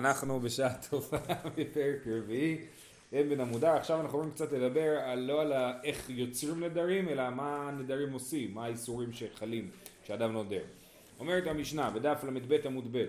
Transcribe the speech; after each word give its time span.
אנחנו 0.00 0.40
בשעה 0.40 0.74
טובה 0.90 1.18
בפרק 1.56 2.06
רביעי, 2.06 2.58
אין 3.12 3.28
בן 3.28 3.40
המודע, 3.40 3.74
עכשיו 3.76 4.00
אנחנו 4.00 4.08
יכולים 4.08 4.30
קצת 4.30 4.52
לדבר 4.52 4.98
על, 4.98 5.18
לא 5.18 5.42
על 5.42 5.52
איך 5.84 6.10
יוצרים 6.10 6.64
נדרים, 6.64 7.08
אלא 7.08 7.30
מה 7.30 7.68
הנדרים 7.68 8.12
עושים, 8.12 8.54
מה 8.54 8.64
האיסורים 8.64 9.12
שחלים 9.12 9.70
כשאדם 10.04 10.32
נודר. 10.32 10.62
אומרת 11.20 11.46
המשנה 11.46 11.90
בדף 11.90 12.24
ל"ב 12.24 12.66
עמוד 12.66 12.96
ב' 12.96 13.04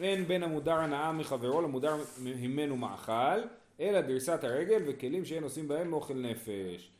אין 0.00 0.24
בין 0.24 0.42
המודר 0.42 0.74
הנאה 0.74 1.12
מחברו 1.12 1.62
למודר 1.62 1.96
ממנו 2.22 2.76
מאכל, 2.76 3.40
אלא 3.80 4.00
דריסת 4.00 4.44
הרגל 4.44 4.82
וכלים 4.86 5.24
שאין 5.24 5.42
עושים 5.42 5.68
בהם 5.68 5.92
אוכל 5.92 6.14
נפש. 6.14 6.90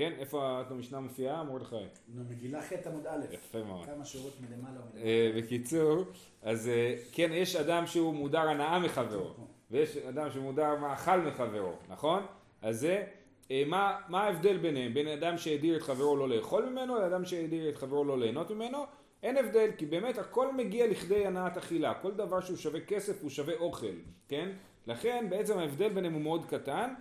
כן? 0.00 0.12
איפה 0.18 0.62
המשנה 0.70 1.00
מופיעה, 1.00 1.44
מרדכי? 1.44 1.76
מגילה 2.08 2.62
ח' 2.62 2.72
עמוד 2.86 3.06
א'. 3.06 3.34
יפה 3.34 3.62
מאוד. 3.62 3.86
כמה 3.86 4.04
שורות 4.04 4.32
מלמעלה 4.40 4.80
ומלמעלה. 4.80 5.04
אה, 5.04 5.32
בקיצור, 5.36 6.04
אז 6.42 6.68
אה, 6.68 6.94
כן, 7.12 7.30
יש 7.32 7.56
אדם 7.56 7.86
שהוא 7.86 8.14
מודר 8.14 8.48
הנאה 8.48 8.78
מחברו, 8.78 9.30
ויש 9.70 9.96
אדם 9.96 10.30
שמודר 10.30 10.76
מאכל 10.76 11.20
מחברו, 11.20 11.72
נכון? 11.88 12.26
אז 12.62 12.80
זה, 12.80 13.04
אה, 13.50 13.62
מה, 13.66 13.98
מה 14.08 14.22
ההבדל 14.22 14.56
ביניהם? 14.56 14.94
בין 14.94 15.08
אדם 15.08 15.38
שהדיר 15.38 15.76
את 15.76 15.82
חברו 15.82 16.16
לא 16.16 16.28
לאכול 16.28 16.68
ממנו, 16.68 17.00
לאדם 17.00 17.24
שהדיר 17.24 17.68
את 17.68 17.76
חברו 17.76 18.04
לא 18.04 18.18
ליהנות 18.18 18.50
ממנו? 18.50 18.78
אין 19.22 19.36
הבדל, 19.36 19.70
כי 19.78 19.86
באמת 19.86 20.18
הכל 20.18 20.52
מגיע 20.52 20.86
לכדי 20.86 21.26
הנעת 21.26 21.56
אכילה. 21.56 21.94
כל 21.94 22.12
דבר 22.12 22.40
שהוא 22.40 22.56
שווה 22.56 22.80
כסף 22.80 23.22
הוא 23.22 23.30
שווה 23.30 23.54
אוכל, 23.54 23.96
כן? 24.28 24.48
לכן 24.86 25.26
בעצם 25.30 25.58
ההבדל 25.58 25.88
ביניהם 25.88 26.14
הוא 26.14 26.22
מאוד 26.22 26.44
קטן. 26.44 26.94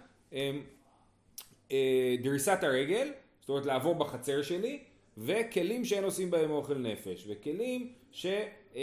אה, 1.71 2.15
דריסת 2.23 2.59
הרגל, 2.61 3.11
זאת 3.39 3.49
אומרת 3.49 3.65
לעבור 3.65 3.95
בחצר 3.95 4.41
שלי, 4.41 4.79
וכלים 5.17 5.85
שאין 5.85 6.03
עושים 6.03 6.31
בהם 6.31 6.51
אוכל 6.51 6.77
נפש, 6.77 7.25
וכלים 7.29 7.93
שהם 8.11 8.47
אה, 8.75 8.81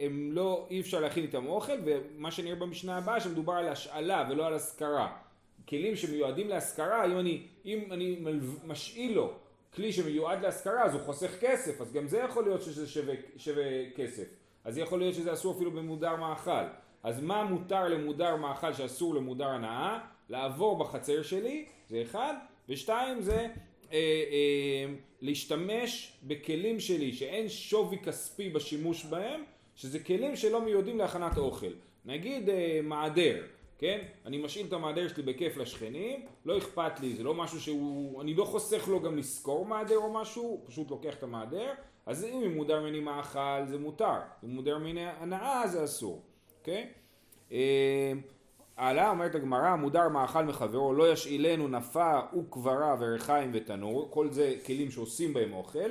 אה, 0.00 0.06
לא, 0.10 0.66
אי 0.70 0.80
אפשר 0.80 1.00
להכין 1.00 1.22
איתם 1.22 1.46
אוכל, 1.46 1.72
ומה 1.84 2.30
שנראה 2.30 2.56
במשנה 2.56 2.96
הבאה 2.96 3.20
שמדובר 3.20 3.52
על 3.52 3.68
השאלה 3.68 4.28
ולא 4.30 4.46
על 4.46 4.54
השכרה. 4.54 5.16
כלים 5.68 5.96
שמיועדים 5.96 6.48
להשכרה, 6.48 7.04
אם 7.06 7.18
אני, 7.18 7.42
אם 7.64 7.92
אני 7.92 8.16
משאיל 8.64 9.12
לו 9.12 9.32
כלי 9.76 9.92
שמיועד 9.92 10.42
להשכרה 10.42 10.82
אז 10.82 10.94
הוא 10.94 11.02
חוסך 11.02 11.40
כסף, 11.40 11.80
אז 11.80 11.92
גם 11.92 12.08
זה 12.08 12.18
יכול 12.18 12.44
להיות 12.44 12.62
שזה 12.62 12.86
שווה, 12.86 13.14
שווה 13.36 13.64
כסף. 13.96 14.24
אז 14.64 14.78
יכול 14.78 14.98
להיות 14.98 15.14
שזה 15.14 15.32
אסור 15.32 15.54
אפילו 15.56 15.70
במודר 15.70 16.16
מאכל. 16.16 16.64
אז 17.02 17.22
מה 17.22 17.44
מותר 17.44 17.88
למודר 17.88 18.36
מאכל 18.36 18.72
שאסור 18.72 19.14
למודר 19.14 19.48
הנאה? 19.48 19.98
לעבור 20.28 20.78
בחצר 20.78 21.22
שלי, 21.22 21.66
זה 21.88 22.02
אחד, 22.02 22.34
ושתיים 22.68 23.20
זה 23.20 23.36
אה, 23.36 23.48
אה, 23.92 24.94
להשתמש 25.20 26.12
בכלים 26.22 26.80
שלי 26.80 27.12
שאין 27.12 27.48
שווי 27.48 27.98
כספי 27.98 28.50
בשימוש 28.50 29.04
בהם, 29.04 29.42
שזה 29.74 29.98
כלים 29.98 30.36
שלא 30.36 30.60
מיועדים 30.60 30.98
להכנת 30.98 31.38
אוכל. 31.38 31.72
נגיד 32.04 32.50
אה, 32.50 32.80
מעדר, 32.82 33.42
כן? 33.78 33.98
אני 34.26 34.38
משאיל 34.38 34.66
את 34.66 34.72
המעדר 34.72 35.08
שלי 35.08 35.22
בכיף 35.22 35.56
לשכנים, 35.56 36.26
לא 36.44 36.58
אכפת 36.58 37.00
לי, 37.00 37.14
זה 37.14 37.22
לא 37.22 37.34
משהו 37.34 37.60
שהוא, 37.60 38.22
אני 38.22 38.34
לא 38.34 38.44
חוסך 38.44 38.88
לו 38.88 39.00
גם 39.00 39.16
לשכור 39.16 39.66
מעדר 39.66 39.96
או 39.96 40.12
משהו, 40.12 40.42
הוא 40.42 40.60
פשוט 40.66 40.90
לוקח 40.90 41.14
את 41.14 41.22
המעדר, 41.22 41.72
אז 42.06 42.24
אם 42.24 42.32
הוא 42.32 42.48
מודר 42.48 42.80
ממני 42.80 43.00
מאכל 43.00 43.66
זה 43.66 43.78
מותר, 43.78 44.18
אם 44.44 44.50
מודר 44.50 44.78
ממני 44.78 45.06
הנאה 45.06 45.66
זה 45.66 45.84
אסור, 45.84 46.22
אוקיי? 46.60 46.88
אה, 47.52 48.12
הלאה 48.76 49.10
אומרת 49.10 49.34
הגמרא, 49.34 49.76
מודר 49.76 50.08
מאכל 50.08 50.42
מחברו, 50.42 50.92
לא 50.92 51.12
ישאילנו 51.12 51.68
נפה 51.68 52.18
וקברה 52.38 52.96
וריחיים 52.98 53.50
ותנור, 53.54 54.08
כל 54.10 54.30
זה 54.30 54.54
כלים 54.66 54.90
שעושים 54.90 55.34
בהם 55.34 55.52
אוכל, 55.52 55.90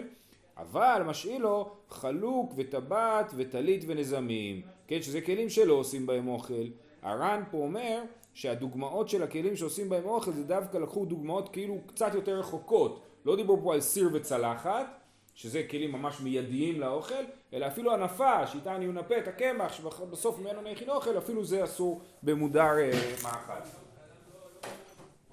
אבל 0.57 1.01
משאיל 1.05 1.41
לו 1.41 1.71
חלוק 1.89 2.53
וטבעת 2.57 3.31
וטלית 3.35 3.83
ונזמים, 3.87 4.61
כן, 4.87 5.01
שזה 5.01 5.21
כלים 5.21 5.49
שלא 5.49 5.73
עושים 5.73 6.05
בהם 6.05 6.27
אוכל. 6.27 6.67
הר"ן 7.01 7.43
פה 7.51 7.57
אומר 7.57 8.01
שהדוגמאות 8.33 9.09
של 9.09 9.23
הכלים 9.23 9.55
שעושים 9.55 9.89
בהם 9.89 10.05
אוכל 10.05 10.31
זה 10.31 10.43
דווקא 10.43 10.77
לקחו 10.77 11.05
דוגמאות 11.05 11.49
כאילו 11.49 11.77
קצת 11.87 12.13
יותר 12.13 12.39
רחוקות, 12.39 13.01
לא 13.25 13.35
דיברו 13.35 13.63
פה 13.63 13.73
על 13.73 13.81
סיר 13.81 14.09
וצלחת, 14.13 15.04
שזה 15.35 15.63
כלים 15.69 15.91
ממש 15.91 16.21
מיידיים 16.21 16.79
לאוכל, 16.79 17.23
אלא 17.53 17.67
אפילו 17.67 17.93
הנפה, 17.93 18.47
שאיתה 18.47 18.75
אני 18.75 18.87
מנפה 18.87 19.17
את 19.17 19.27
הקמח, 19.27 19.73
שבסוף 19.73 20.39
ממנו 20.39 20.59
אני 20.59 20.73
אכין 20.73 20.89
אוכל, 20.89 21.17
אפילו 21.17 21.45
זה 21.45 21.63
אסור 21.63 22.01
במודר 22.23 22.77
אה, 22.79 22.91
מאכל. 23.23 23.53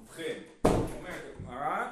ובכן, 0.02 0.38
אומרת 0.64 1.22
הגמרא, 1.38 1.86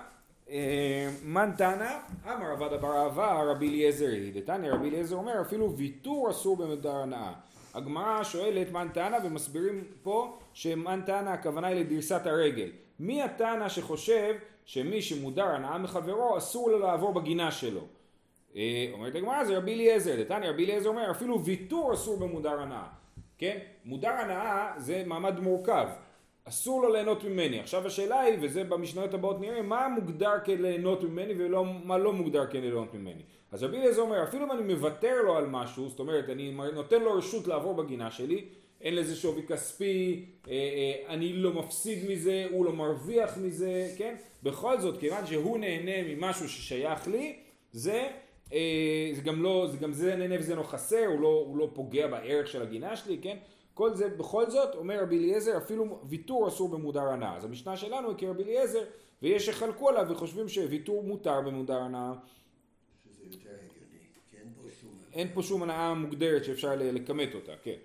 אה, 0.50 1.10
מן 1.24 1.50
תנא, 1.56 1.98
אמר 2.26 2.46
עבד 2.46 2.72
אבר 2.72 2.96
אהבה 2.96 3.42
רבי 3.42 3.68
אליעזר 3.68 4.08
היא, 4.08 4.42
דתניא 4.42 4.72
רבי 4.72 4.88
אליעזר 4.88 5.16
אומר 5.16 5.40
אפילו 5.40 5.76
ויתור 5.76 6.30
אסור 6.30 6.56
במודר 6.56 6.96
הנאה. 6.96 7.32
הגמרא 7.74 8.24
שואלת 8.24 8.72
מן 8.72 8.88
תנא 8.94 9.18
ומסבירים 9.24 9.84
פה 10.02 10.38
שמן 10.54 11.00
תנא 11.06 11.28
הכוונה 11.28 11.66
היא 11.66 11.80
לדריסת 11.80 12.26
הרגל. 12.26 12.68
מי 13.00 13.22
התנא 13.22 13.68
שחושב 13.68 14.34
שמי 14.64 15.02
שמודר 15.02 15.46
הנאה 15.46 15.78
מחברו 15.78 16.38
אסור 16.38 16.70
לו 16.70 16.78
לעבור 16.78 17.12
בגינה 17.12 17.50
שלו? 17.50 17.80
אה, 18.56 18.86
אומרת 18.92 19.14
הגמרא 19.14 19.44
זה 19.44 19.58
רבי 19.58 19.74
אליעזר, 19.74 20.22
דתניא 20.22 20.50
רבי 20.50 20.64
אליעזר 20.64 20.88
אומר 20.88 21.10
אפילו 21.10 21.44
ויתור 21.44 21.94
אסור 21.94 22.16
במודר 22.16 22.60
הנאה, 22.60 22.86
כן? 23.38 23.58
מודר 23.84 24.10
הנאה 24.10 24.72
זה 24.76 25.02
מעמד 25.06 25.40
מורכב, 25.40 25.88
אסור 26.44 26.82
לו 26.82 26.92
ליהנות 26.92 27.24
ממני. 27.24 27.60
עכשיו 27.60 27.86
השאלה 27.86 28.20
היא, 28.20 28.38
וזה 28.40 28.64
במשניות 28.64 29.14
הבאות 29.14 29.40
נראה, 29.40 29.62
מה 29.62 29.88
מוגדר 29.88 30.32
כליהנות 30.44 31.02
ממני 31.02 31.34
ומה 31.38 31.98
לא 31.98 32.12
מוגדר 32.12 32.46
כליהנות 32.46 32.94
ממני. 32.94 33.22
אז 33.52 33.62
רבי 33.62 33.76
אליעזר 33.76 34.02
אומר, 34.02 34.22
אפילו 34.22 34.44
אם 34.44 34.52
אני 34.52 34.74
מוותר 34.74 35.22
לו 35.22 35.36
על 35.36 35.46
משהו, 35.46 35.88
זאת 35.88 35.98
אומרת, 35.98 36.28
אני 36.28 36.52
נותן 36.74 37.02
לו 37.02 37.12
רשות 37.12 37.46
לעבור 37.46 37.74
בגינה 37.74 38.10
שלי, 38.10 38.44
אין 38.80 38.94
לזה 38.94 39.16
שווי 39.16 39.42
כספי, 39.42 40.24
אה, 40.48 40.52
אה, 40.52 41.14
אני 41.14 41.32
לא 41.32 41.52
מפסיד 41.52 42.10
מזה, 42.10 42.46
הוא 42.50 42.64
לא 42.64 42.72
מרוויח 42.72 43.36
מזה, 43.36 43.88
כן? 43.98 44.14
בכל 44.42 44.80
זאת, 44.80 45.00
כיוון 45.00 45.26
שהוא 45.26 45.58
נהנה 45.58 46.14
ממשהו 46.14 46.48
ששייך 46.48 47.08
לי, 47.08 47.36
זה 47.72 48.08
זה 49.14 49.22
גם 49.24 49.42
לא, 49.42 49.66
זה 49.70 49.76
גם 49.78 49.92
זה 49.92 50.16
נהנה 50.16 50.34
וזה 50.38 50.54
לא 50.54 50.62
חסר, 50.62 51.06
הוא 51.06 51.20
לא, 51.20 51.44
הוא 51.46 51.56
לא 51.56 51.70
פוגע 51.72 52.06
בערך 52.06 52.46
של 52.46 52.62
הגינה 52.62 52.96
שלי, 52.96 53.18
כן? 53.22 53.36
כל 53.74 53.94
זה, 53.94 54.08
בכל 54.08 54.50
זאת, 54.50 54.74
אומר 54.74 55.02
רבי 55.02 55.18
אליעזר, 55.18 55.56
אפילו 55.56 55.98
ויתור 56.08 56.48
אסור 56.48 56.68
במודר 56.68 57.08
הנאה. 57.08 57.36
אז 57.36 57.44
המשנה 57.44 57.76
שלנו 57.76 58.08
היא 58.08 58.16
כרבי 58.18 58.42
אליעזר, 58.42 58.84
ויש 59.22 59.46
שחלקו 59.46 59.88
עליו 59.88 60.06
וחושבים 60.10 60.48
שוויתור 60.48 61.02
מותר 61.02 61.40
במודר 61.40 61.78
הנאה. 61.78 62.12
שזה 63.04 63.24
יותר 63.24 63.50
הגיוני, 63.50 63.98
כי 64.30 64.36
אין 64.36 64.52
פה 64.54 64.68
שום... 64.80 64.90
אין 65.12 65.28
פה 65.34 65.42
שום 65.42 65.62
הנאה 65.62 65.94
מוגדרת 65.94 66.44
שאפשר 66.44 66.72
לכמת 66.76 67.34
אותה, 67.34 67.52
כן. 67.62 67.76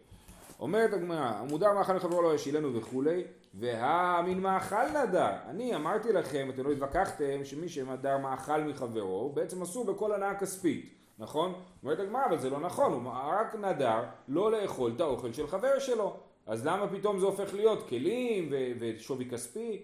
אומרת 0.59 0.93
הגמרא, 0.93 1.31
המודר 1.37 1.73
מאכל 1.73 1.93
לחברו 1.93 2.21
לא 2.21 2.35
ישילנו 2.35 2.75
וכולי, 2.75 3.23
והמין 3.53 4.39
מאכל 4.39 4.87
נדר. 5.03 5.31
אני 5.49 5.75
אמרתי 5.75 6.13
לכם, 6.13 6.47
אתם 6.53 6.63
לא 6.63 6.71
התווכחתם, 6.71 7.43
שמי 7.43 7.69
שמדר 7.69 8.17
מאכל 8.17 8.61
מחברו, 8.61 9.31
בעצם 9.33 9.61
אסור 9.61 9.85
בכל 9.85 10.13
הנאה 10.13 10.35
כספית, 10.35 10.93
נכון? 11.19 11.53
אומרת 11.83 11.99
הגמרא, 11.99 12.25
אבל 12.25 12.37
זה 12.37 12.49
לא 12.49 12.59
נכון, 12.59 12.93
הוא 12.93 13.13
רק 13.13 13.55
נדר 13.55 14.03
לא 14.27 14.51
לאכול 14.51 14.91
את 14.95 15.01
האוכל 15.01 15.33
של 15.33 15.47
חבר 15.47 15.79
שלו. 15.79 16.17
אז 16.47 16.65
למה 16.67 16.87
פתאום 16.87 17.19
זה 17.19 17.25
הופך 17.25 17.53
להיות 17.53 17.89
כלים 17.89 18.49
ו- 18.51 18.71
ושווי 18.79 19.29
כספי? 19.29 19.83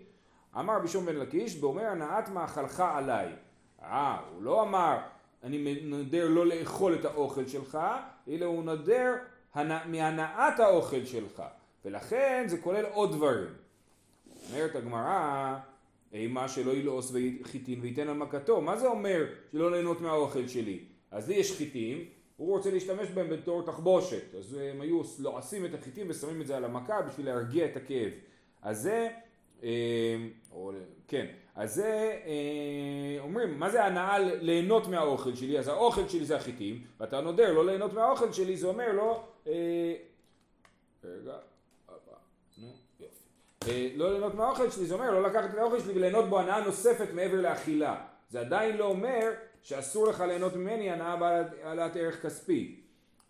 אמר 0.59 0.80
בשום 0.80 1.06
בן 1.06 1.16
לקיש, 1.16 1.56
באומר 1.56 1.86
הנאת 1.86 2.30
מאכלך 2.30 2.80
עליי. 2.80 3.30
אה, 3.84 4.18
הוא 4.34 4.44
לא 4.44 4.62
אמר, 4.62 4.98
אני 5.44 5.80
נדר 5.84 6.30
לא 6.30 6.46
לאכול 6.46 6.96
את 6.96 7.06
האוכל 7.06 7.48
שלך, 7.48 7.80
אלא 8.28 8.46
הוא 8.46 8.64
נדר 8.64 9.16
מהנאת 9.56 10.59
האוכל 10.59 11.06
שלך. 11.06 11.44
ולכן 11.85 12.44
זה 12.47 12.57
כולל 12.57 12.85
עוד 12.85 13.12
דברים. 13.12 13.50
אומרת 14.50 14.75
הגמרא, 14.75 15.57
אימה 16.13 16.47
שלא 16.47 16.72
ילעוס 16.72 17.13
חיטין 17.44 17.79
וייתן 17.81 18.07
על 18.07 18.17
מכתו. 18.17 18.61
מה 18.61 18.78
זה 18.78 18.88
אומר 18.88 19.25
שלא 19.51 19.72
ליהנות 19.72 20.01
מהאוכל 20.01 20.47
שלי? 20.47 20.79
אז 21.11 21.29
לי 21.29 21.35
יש 21.35 21.57
חיטים, 21.57 22.06
הוא 22.38 22.57
רוצה 22.57 22.72
להשתמש 22.72 23.09
בהם 23.09 23.29
בתור 23.29 23.66
תחבושת. 23.66 24.35
אז 24.35 24.53
הם 24.53 24.81
היו 24.81 25.01
לועסים 25.19 25.66
את 25.66 25.73
החיטים 25.73 26.07
ושמים 26.09 26.41
את 26.41 26.47
זה 26.47 26.57
על 26.57 26.66
המכה 26.66 27.02
בשביל 27.02 27.26
להרגיע 27.26 27.66
את 27.66 27.78
הכאב. 27.78 28.11
אז 28.61 28.81
זה, 28.81 29.09
אה, 29.64 29.70
או, 30.52 30.72
כן, 31.08 31.26
אז 31.56 31.76
זה 31.76 32.20
אה, 32.26 33.24
אומרים, 33.24 33.59
מה 33.59 33.70
זה 33.70 33.86
הנאה 33.86 34.20
ליהנות 34.20 34.88
מהאוכל 34.88 35.36
שלי? 35.36 35.59
אז 35.59 35.68
האוכל 35.68 36.08
שלי 36.08 36.26
זה 36.26 36.36
החיטים, 36.36 36.84
ואתה 37.00 37.22
נודר 37.22 37.53
לא 37.53 37.66
ליהנות 37.66 37.94
מהאוכל 37.94 38.32
שלי, 38.32 38.58
זה 38.58 38.68
אומר 38.68 38.92
לא... 38.92 39.24
אה, 39.48 39.94
רגע, 41.03 41.34
אה, 43.68 43.90
לא 43.96 44.12
ליהנות 44.12 44.36
מהאוכל 44.36 44.72
שלי, 44.72 44.86
זה 44.86 44.94
אומר 44.94 45.12
לא 45.12 45.24
לקחת 45.24 45.50
את 45.50 45.58
האוכל 45.58 45.80
שלי 45.80 45.94
וליהנות 45.94 46.26
בו 46.26 46.40
הנאה 46.40 46.66
נוספת 46.66 47.14
מעבר 47.14 47.42
לאכילה. 47.42 48.06
זה 48.30 48.40
עדיין 48.40 48.78
לא 48.78 48.86
אומר 48.86 49.32
שאסור 49.62 50.08
לך 50.08 50.20
ליהנות 50.22 50.56
ממני 50.56 50.92
הנאה 50.92 51.16
בעלת 51.16 51.96
ערך 51.96 52.22
כספי. 52.22 52.82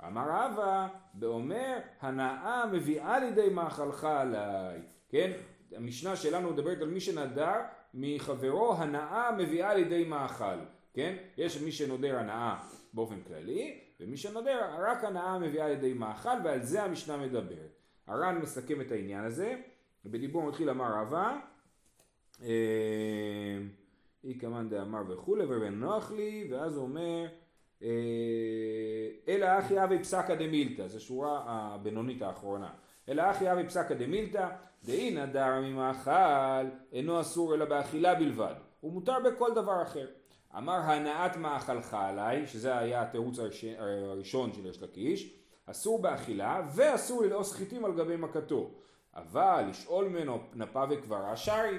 אמר 0.08 0.26
רבא, 0.30 0.88
באומר, 1.14 1.78
הנאה 2.02 2.66
מביאה 2.66 3.20
לידי 3.20 3.50
מאכלך 3.50 4.04
עליי. 4.04 4.80
כן? 5.10 5.32
המשנה 5.76 6.16
שלנו 6.16 6.52
מדברת 6.52 6.82
על 6.82 6.90
מי 6.90 7.00
שנדר 7.00 7.60
מחברו, 7.94 8.74
הנאה 8.74 9.32
מביאה 9.32 9.74
לידי 9.74 10.06
מאכל. 10.06 10.60
כן? 10.94 11.16
יש 11.38 11.62
מי 11.62 11.72
שנודר 11.72 12.18
הנאה 12.18 12.60
באופן 12.94 13.22
כללי, 13.28 13.80
ומי 14.00 14.18
שנדר 14.18 14.60
רק 14.80 15.04
הנאה 15.04 15.40
מביאה 15.40 15.70
לידי 15.70 15.94
מאכל 15.94 16.30
ועל 16.44 16.64
זה 16.64 16.84
המשנה 16.84 17.18
מדברת. 17.18 17.76
הר"ן 18.08 18.40
מסכם 18.42 18.82
את 18.82 18.92
העניין 18.92 19.24
הזה, 19.24 19.56
ובדיבור 20.06 20.44
מתחיל 20.44 20.70
אמר 20.70 21.02
רבא, 21.02 21.38
אה, 22.42 22.48
אי 24.24 24.40
כמאן 24.40 24.70
דאמר 24.70 25.02
וכולי 25.10 25.44
ובן 25.44 25.74
נוח 25.74 26.12
לי, 26.12 26.48
ואז 26.52 26.78
הוא 26.78 26.84
אומר 26.84 27.28
אה, 27.84 27.88
אלא 29.28 29.60
אחי 29.60 29.84
אבי 29.84 30.00
פסקא 30.00 30.36
דמילתא, 30.36 30.88
זו 30.88 31.00
שורה 31.00 31.44
הבינונית 31.46 32.22
האחרונה. 32.22 32.74
אלא 33.12 33.32
אחי 33.32 33.52
אבי 33.52 33.64
פסקא 33.68 33.94
דמילתא, 33.94 34.48
דאי 34.84 35.12
נדר 35.12 35.60
ממאכל, 35.62 36.66
אינו 36.92 37.22
אסור 37.22 37.54
אלא 37.54 37.66
באכילה 37.66 38.16
בלבד. 38.16 38.54
הוא 38.80 38.94
מותר 38.94 39.18
בכל 39.20 39.54
דבר 39.56 39.82
אחר. 39.82 40.08
אמר 40.58 40.74
הנעת 40.74 41.38
מאכלך 41.38 41.94
עליי, 41.94 42.48
שזה 42.48 42.78
היה 42.78 43.02
התירוץ 43.02 43.38
הראשון 43.78 44.54
של 44.54 44.66
יש 44.66 44.82
לקיש, 44.82 45.40
אסור 45.66 46.02
באכילה 46.02 46.62
ואסור 46.76 47.24
ללעוס 47.24 47.54
חיטים 47.54 47.86
על 47.86 47.94
גבי 47.94 48.16
מכתו. 48.16 48.72
אבל 49.16 49.66
לשאול 49.70 50.08
ממנו 50.08 50.40
נפה 50.54 50.84
וקברה 50.90 51.36
שרי. 51.36 51.78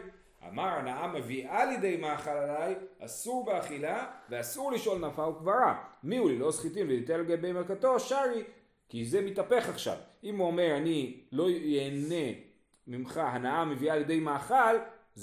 אמר 0.49 0.69
הנאה 0.69 1.06
מביאה 1.06 1.64
לידי 1.64 1.96
מאכל 1.96 2.31
עליי, 2.31 2.75
אסור 3.00 3.44
באכילה 3.44 4.06
ואסור 4.31 4.73
לשאול 4.73 4.99
נפה 4.99 5.26
וקברה. 5.26 5.84
מי 6.02 6.17
הוא 6.17 6.31
ללעוס 6.31 6.61
חיטים 6.61 6.87
ולתל 6.88 7.12
על 7.12 7.25
גבי 7.25 7.52
מכתו? 7.52 8.00
שרי. 8.00 8.44
כי 8.88 9.05
זה 9.05 9.20
מתהפך 9.20 9.69
עכשיו. 9.69 9.96
אם 10.24 10.36
הוא 10.36 10.46
אומר 10.46 10.76
אני 10.76 11.20
לא 11.32 11.50
ייהנה 11.50 12.38
ממך 12.86 13.16
הנאה 13.16 13.64
מביאה 13.64 13.96
לידי 13.96 14.20
מאכל, 14.20 14.74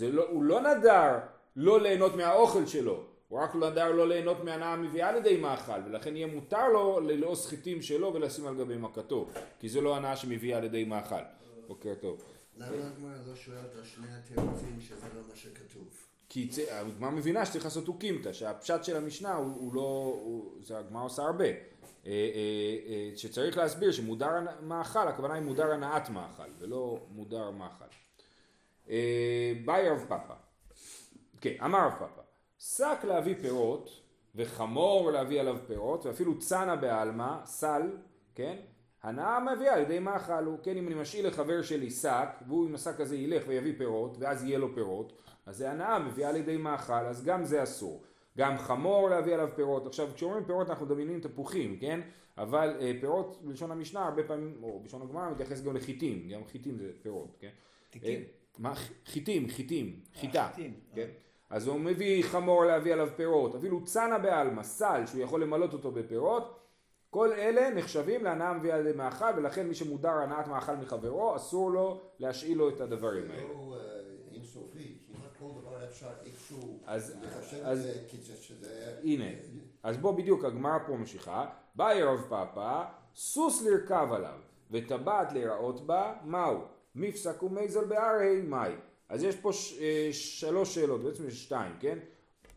לא, 0.01 0.29
הוא 0.29 0.43
לא 0.43 0.61
נדר 0.61 1.19
לא 1.55 1.81
ליהנות 1.81 2.15
מהאוכל 2.15 2.65
שלו. 2.65 3.03
הוא 3.27 3.39
רק 3.39 3.55
נדר 3.55 3.91
לא 3.91 4.07
ליהנות 4.07 4.43
מהנאה 4.43 4.75
מביאה 4.75 5.11
לידי 5.11 5.37
מאכל, 5.37 5.81
ולכן 5.85 6.15
יהיה 6.15 6.27
מותר 6.27 6.67
לו 6.67 6.99
ללעוס 6.99 7.47
חיטים 7.47 7.81
שלו 7.81 8.13
ולשים 8.13 8.47
על 8.47 8.55
גבי 8.55 8.77
מכתו, 8.77 9.27
כי 9.59 9.69
זה 9.69 9.81
לא 9.81 9.95
הנאה 9.95 10.15
שמביאה 10.15 10.59
לידי 10.59 10.83
מאכל. 10.85 11.15
בוקר 11.67 11.93
טוב. 12.01 12.23
למה 12.57 12.67
הגמרא 12.67 13.11
לא 13.27 13.35
שואלת 13.35 13.75
על 13.77 13.83
שני 13.83 14.07
התירוצים 14.17 14.81
שזה 14.81 15.05
לא 15.15 15.21
מה 15.29 15.35
שכתוב? 15.35 15.87
כי 16.29 16.49
הגמרא 16.71 17.09
מבינה 17.09 17.45
שצריך 17.45 17.65
לעשות 17.65 17.87
אוקימתא, 17.87 18.33
שהפשט 18.33 18.83
של 18.83 18.97
המשנה 18.97 19.35
הוא, 19.35 19.55
הוא 19.55 19.73
לא, 19.73 19.81
הוא, 20.23 20.55
זה 20.63 20.77
הגמרא 20.77 21.03
עושה 21.03 21.23
הרבה. 21.23 21.45
אה, 22.05 22.11
אה, 22.11 22.77
אה, 22.87 23.11
שצריך 23.15 23.57
להסביר 23.57 23.91
שמודר 23.91 24.31
מאכל, 24.61 25.07
הכוונה 25.07 25.33
היא 25.33 25.43
מודר 25.43 25.71
הנעת 25.71 26.09
מאכל, 26.09 26.49
ולא 26.59 26.99
מודר 27.09 27.51
מאכל. 27.51 27.85
ביי 29.65 29.89
רב 29.89 30.05
פאפה. 30.07 30.33
כן, 31.41 31.53
אמר 31.63 31.85
רב 31.85 31.93
פאפה. 31.99 32.21
שק 32.59 32.97
להביא 33.03 33.35
פירות, 33.41 34.01
וחמור 34.35 35.11
להביא 35.11 35.39
עליו 35.39 35.57
פירות, 35.67 36.05
ואפילו 36.05 36.39
צנע 36.39 36.75
בעלמא, 36.75 37.45
סל, 37.45 37.81
כן? 38.35 38.55
הנאה 39.03 39.39
מביאה 39.39 39.73
על 39.73 39.81
ידי 39.81 39.99
מאכל 39.99 40.45
הוא, 40.45 40.57
כן, 40.63 40.77
אם 40.77 40.87
אני 40.87 40.95
משאיל 40.95 41.27
לחבר 41.27 41.61
שלי 41.61 41.89
שק, 41.89 42.29
והוא 42.47 42.67
עם 42.67 42.75
השק 42.75 42.99
הזה 42.99 43.15
ילך 43.15 43.43
ויביא 43.47 43.73
פירות, 43.77 44.17
ואז 44.19 44.43
יהיה 44.43 44.57
לו 44.57 44.75
פירות, 44.75 45.13
אז 45.45 45.57
זה 45.57 45.71
הנאה 45.71 45.99
מביאה 45.99 46.29
על 46.29 46.35
ידי 46.35 46.57
מאכל, 46.57 46.93
אז 46.93 47.25
גם 47.25 47.45
זה 47.45 47.63
אסור. 47.63 48.03
גם 48.39 48.57
חמור 48.57 49.09
להביא 49.09 49.33
עליו 49.33 49.49
פירות. 49.55 49.87
עכשיו, 49.87 50.09
כשאומרים 50.15 50.43
פירות 50.45 50.69
אנחנו 50.69 50.85
מדמיינים 50.85 51.19
תפוחים, 51.19 51.77
כן? 51.79 51.99
אבל 52.37 52.77
אה, 52.79 52.91
פירות, 53.01 53.39
בלשון 53.43 53.71
המשנה, 53.71 54.05
הרבה 54.05 54.23
פעמים, 54.23 54.63
או 54.63 54.79
בלשון 54.79 55.01
הגמרא, 55.01 55.31
מתייחס 55.31 55.61
גם 55.61 55.75
לחיטים, 55.75 56.29
גם 56.29 56.41
חיטים 56.51 56.77
זה 56.77 56.91
פירות, 57.01 57.37
כן? 57.39 57.49
תיקים. 57.89 58.19
אה, 58.19 58.25
מה? 58.59 58.73
חיטים, 59.05 59.49
חיטים, 59.49 59.99
חיטה. 60.19 60.49
חיטים, 60.55 60.73
כן? 60.95 61.07
אז 61.49 61.67
הוא 61.67 61.79
מביא 61.79 62.23
חמור 62.23 62.65
להביא 62.65 62.93
עליו 62.93 63.09
פירות, 63.15 63.55
אפילו 63.55 63.83
צנע 63.85 64.17
בעלמא, 64.17 64.63
סל 64.63 65.05
שהוא 65.05 65.21
יכול 65.21 65.41
למלות 65.43 65.73
אותו 65.73 65.91
בפירות, 65.91 66.59
כל 67.09 67.33
אלה 67.33 67.69
נחשבים 67.69 68.23
להנאה 68.23 68.53
מביאה 68.53 68.77
לידי 68.81 68.97
מאכל, 68.97 69.33
ולכן 69.37 69.67
מי 69.67 69.75
שמודר 69.75 70.11
הנאת 70.11 70.47
מאכל 70.47 70.75
מחברו, 70.75 71.35
אסור 71.35 71.71
לו 71.71 72.01
להשאיל 72.19 72.57
לו 72.57 72.69
את 72.69 72.81
הדברים 72.81 73.27
זה 73.27 73.33
האלה. 73.33 73.43
לא 73.43 73.77
אה, 73.79 73.99
אינסופי, 74.33 74.97
כמעט 75.07 75.37
כל 75.39 75.61
דבר 75.61 75.85
אפשר 75.85 76.07
איכשהו 76.51 76.79
אז- 76.85 77.17
לחשב 77.23 77.57
את 77.71 77.77
זה 77.77 77.93
כזה 78.11 78.35
שזה... 78.41 78.95
הנה, 79.03 79.25
אז 79.83 79.97
בוא 79.97 80.11
בדיוק 80.11 80.45
הגמרא 80.45 80.77
פה 80.87 80.93
ממשיכה, 80.93 81.45
באי 81.75 82.03
רב 82.03 82.25
פאפא, 82.29 82.83
סוס 83.15 83.61
לרכב 83.63 84.07
עליו, 84.11 84.39
וטבעת 84.71 85.33
להיראות 85.33 85.87
בה, 85.87 86.13
מהו? 86.23 86.57
מפסק 86.95 87.43
ומייזל 87.43 87.85
בהרי, 87.85 88.41
מהי? 88.41 88.71
אז 89.09 89.23
יש 89.23 89.35
פה 89.35 89.53
ש, 89.53 89.79
אה, 89.81 90.09
שלוש 90.11 90.75
שאלות, 90.75 91.03
בעצם 91.03 91.27
יש 91.27 91.43
שתיים, 91.43 91.71
כן? 91.79 91.99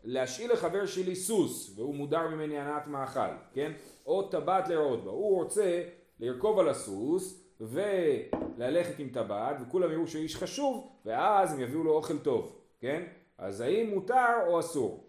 להשאיל 0.03 0.53
לחבר 0.53 0.85
שלי 0.85 1.15
סוס, 1.15 1.73
והוא 1.75 1.95
מודר 1.95 2.27
ממני 2.27 2.59
הנעת 2.59 2.87
מאכל, 2.87 3.19
כן? 3.53 3.71
או 4.05 4.23
טבעת 4.23 4.67
להיראות 4.67 5.03
בה. 5.03 5.11
הוא 5.11 5.43
רוצה 5.43 5.83
לרכוב 6.19 6.59
על 6.59 6.69
הסוס, 6.69 7.39
וללכת 7.61 8.99
עם 8.99 9.09
טבעת, 9.09 9.55
וכולם 9.61 9.91
יראו 9.91 10.07
שהוא 10.07 10.21
איש 10.21 10.35
חשוב, 10.35 10.87
ואז 11.05 11.53
הם 11.53 11.59
יביאו 11.59 11.83
לו 11.83 11.91
אוכל 11.93 12.17
טוב, 12.17 12.55
כן? 12.79 13.03
אז 13.43 13.61
האם 13.61 13.89
מותר 13.89 14.35
או 14.47 14.59
אסור? 14.59 15.03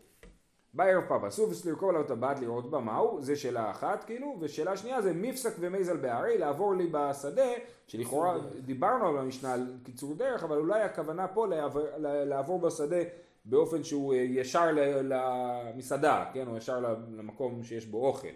בערב 0.74 1.04
פאפה, 1.08 1.30
סובס 1.30 1.64
לרכוב 1.64 1.88
עליו 1.88 2.04
טבעת 2.04 2.40
לראות 2.40 2.70
בה 2.70 2.80
מהו, 2.80 3.22
זה 3.22 3.36
שאלה 3.36 3.70
אחת 3.70 4.04
כאילו, 4.04 4.36
ושאלה 4.40 4.76
שנייה 4.76 5.02
זה 5.02 5.12
מפסק 5.12 5.52
ומייזל 5.60 5.96
בהרי, 5.96 6.38
לעבור 6.38 6.74
לי 6.74 6.86
בשדה, 6.90 7.50
שלכאורה 7.86 8.38
דיברנו 8.64 9.08
על 9.08 9.18
המשנה 9.18 9.52
על 9.52 9.76
קיצור 9.84 10.14
דרך, 10.14 10.44
אבל 10.44 10.56
אולי 10.56 10.82
הכוונה 10.82 11.28
פה 11.28 11.46
לעבור, 11.46 11.82
לעבור 11.98 12.60
בשדה 12.60 13.02
באופן 13.44 13.84
שהוא 13.84 14.14
אה, 14.14 14.18
ישר 14.18 14.66
למסעדה, 15.02 16.24
כן, 16.32 16.48
או 16.48 16.56
ישר 16.56 16.80
למקום 17.16 17.64
שיש 17.64 17.86
בו 17.86 18.06
אוכל. 18.06 18.28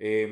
אה, 0.00 0.24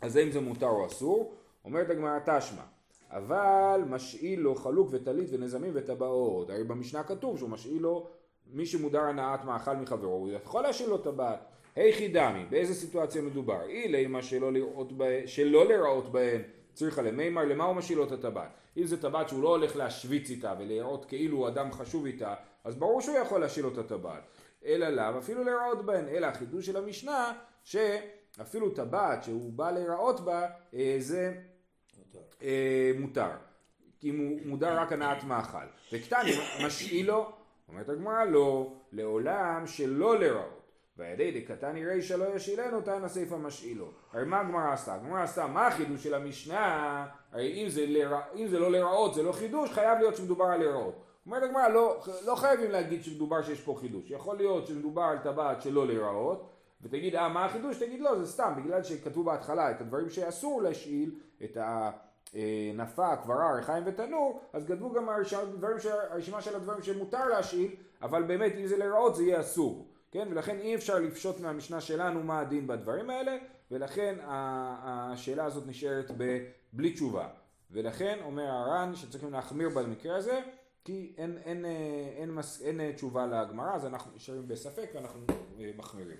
אז 0.00 0.16
האם 0.16 0.30
זה 0.30 0.40
מותר 0.40 0.68
או 0.68 0.86
אסור? 0.86 1.34
אומרת 1.64 1.90
הגמרא 1.90 2.18
תשמע, 2.24 2.62
אבל 3.10 3.80
משאיל 3.86 4.40
לו 4.40 4.54
חלוק 4.54 4.88
וטלית 4.90 5.28
ונזמים 5.32 5.70
וטבעות, 5.74 6.50
הרי 6.50 6.64
במשנה 6.64 7.02
כתוב 7.02 7.38
שהוא 7.38 7.50
משאיל 7.50 7.82
לו 7.82 8.06
מי 8.52 8.66
שמודר 8.66 9.00
הנאת 9.00 9.44
מאכל 9.44 9.76
מחברו, 9.76 10.14
הוא 10.14 10.30
יכול 10.30 10.62
להשאיל 10.62 10.88
לו 10.88 10.98
טבעת. 10.98 11.38
היכי 11.76 12.08
דמי, 12.08 12.44
באיזה 12.50 12.74
סיטואציה 12.74 13.22
מדובר? 13.22 13.62
אילי 13.62 14.06
מה 14.06 14.22
שלא 14.22 14.52
לראות 14.52 14.92
בהן, 14.92 15.26
שלא 15.26 15.68
לראות 15.68 16.12
בהן, 16.12 16.42
צריכה 16.72 17.02
למימר, 17.02 17.44
למה 17.44 17.64
הוא 17.64 17.76
משאיל 17.76 17.98
לו 17.98 18.04
את 18.04 18.12
הטבעת? 18.12 18.48
אם 18.76 18.86
זה 18.86 19.02
טבעת 19.02 19.28
שהוא 19.28 19.42
לא 19.42 19.48
הולך 19.48 19.76
להשוויץ 19.76 20.30
איתה 20.30 20.54
ולראות 20.58 21.04
כאילו 21.04 21.38
הוא 21.38 21.48
אדם 21.48 21.72
חשוב 21.72 22.06
איתה, 22.06 22.34
אז 22.64 22.76
ברור 22.76 23.00
שהוא 23.00 23.16
יכול 23.16 23.40
להשאיל 23.40 23.64
לו 23.64 23.72
את 23.72 23.78
הטבעת. 23.78 24.22
אלא 24.64 24.88
לאו, 24.88 25.18
אפילו 25.18 25.44
לראות 25.44 25.84
בהן, 25.84 26.08
אלא 26.08 26.26
החידוש 26.26 26.66
של 26.66 26.76
המשנה, 26.76 27.32
שאפילו 27.64 28.70
טבעת 28.70 29.24
שהוא 29.24 29.52
בא 29.52 29.70
לראות 29.70 30.20
בה, 30.20 30.46
אה, 30.74 30.96
זה 30.98 31.34
אה, 32.42 32.92
מותר. 32.98 33.30
אם 34.04 34.18
הוא 34.18 34.38
מודר 34.44 34.80
רק 34.80 34.92
הנעת 34.92 35.24
מאכל. 35.24 35.66
וקטני 35.92 36.30
משאיל 36.66 37.06
לו, 37.06 37.32
אומרת 37.68 37.88
הגמרא 37.88 38.24
לא, 38.24 38.72
לעולם 38.92 39.66
שלא 39.66 40.18
לראות. 40.18 40.58
וידי 40.98 41.40
דקתני 41.40 41.86
רישא 41.86 42.14
לא 42.14 42.24
ישאילנו, 42.36 42.80
תנא 42.80 43.08
סיפא 43.08 43.34
משאילו. 43.34 43.90
הרי 44.12 44.24
מה 44.24 44.40
הגמרא 44.40 44.72
עשתה? 44.72 44.94
הגמרא 44.94 45.22
עשתה, 45.22 45.46
מה 45.46 45.66
החידוש 45.66 46.04
של 46.04 46.14
המשנה? 46.14 47.06
הרי 47.32 47.62
אם 47.64 47.68
זה, 47.68 47.86
לרע, 47.86 48.20
אם 48.36 48.46
זה 48.46 48.58
לא 48.58 48.70
לראות 48.70 49.14
זה 49.14 49.22
לא 49.22 49.32
חידוש, 49.32 49.70
חייב 49.70 49.98
להיות 49.98 50.16
שמדובר 50.16 50.44
על 50.44 50.60
לראות. 50.60 51.04
אומרת 51.26 51.42
הגמרא, 51.42 51.68
לא, 51.68 52.02
לא 52.26 52.34
חייבים 52.34 52.70
להגיד 52.70 53.04
שמדובר 53.04 53.42
שיש 53.42 53.60
פה 53.60 53.76
חידוש. 53.80 54.10
יכול 54.10 54.36
להיות 54.36 54.66
שמדובר 54.66 55.02
על 55.02 55.18
טבעת 55.18 55.62
שלא 55.62 55.86
לראות, 55.86 56.50
ותגיד, 56.82 57.16
אה, 57.16 57.28
מה 57.28 57.44
החידוש? 57.44 57.78
תגיד, 57.78 58.00
לא, 58.00 58.18
זה 58.18 58.26
סתם, 58.26 58.52
בגלל 58.56 58.82
שכתבו 58.82 59.24
בהתחלה 59.24 59.70
את 59.70 59.80
הדברים 59.80 60.10
שאסור 60.10 60.62
להשאיל, 60.62 61.14
את 61.44 61.56
הנפה, 62.34 63.16
קברה, 63.16 63.54
ריחיים 63.56 63.84
ותנור, 63.86 64.40
אז 64.52 64.66
כתבו 64.66 64.92
גם 64.92 65.08
הרשימה, 65.08 66.42
של 66.42 66.56
הדברים 66.56 66.82
שמותר 66.82 67.28
להשאיל, 67.28 67.70
אבל 68.02 68.22
באמת 68.22 68.52
אם 68.58 68.66
זה 68.66 68.76
לרעות 68.76 69.16
זה 69.16 69.22
יהיה 69.22 69.40
אסור, 69.40 69.86
כן? 70.10 70.28
ולכן 70.30 70.58
אי 70.58 70.74
אפשר 70.74 70.98
לפשוט 70.98 71.40
מהמשנה 71.40 71.80
שלנו 71.80 72.22
מה 72.22 72.40
הדין 72.40 72.66
בדברים 72.66 73.10
האלה, 73.10 73.36
ולכן 73.70 74.14
השאלה 74.26 75.44
הזאת 75.44 75.66
נשארת 75.66 76.10
ב- 76.16 76.44
בלי 76.72 76.92
תשובה. 76.92 77.28
ולכן 77.70 78.18
אומר 78.22 78.44
הר"ן 78.44 78.92
שצריכים 78.94 79.32
להחמיר 79.32 79.68
במקרה 79.68 80.16
הזה, 80.16 80.40
כי 80.84 81.12
אין, 81.18 81.38
אין, 81.44 81.64
אה, 81.64 81.70
אין, 82.16 82.30
מס, 82.30 82.62
אין 82.62 82.80
אה, 82.80 82.92
תשובה 82.92 83.26
לגמרא, 83.26 83.74
אז 83.74 83.86
אנחנו 83.86 84.10
נשארים 84.16 84.48
בספק 84.48 84.90
ואנחנו 84.94 85.20
אה, 85.60 85.70
מחמירים. 85.76 86.16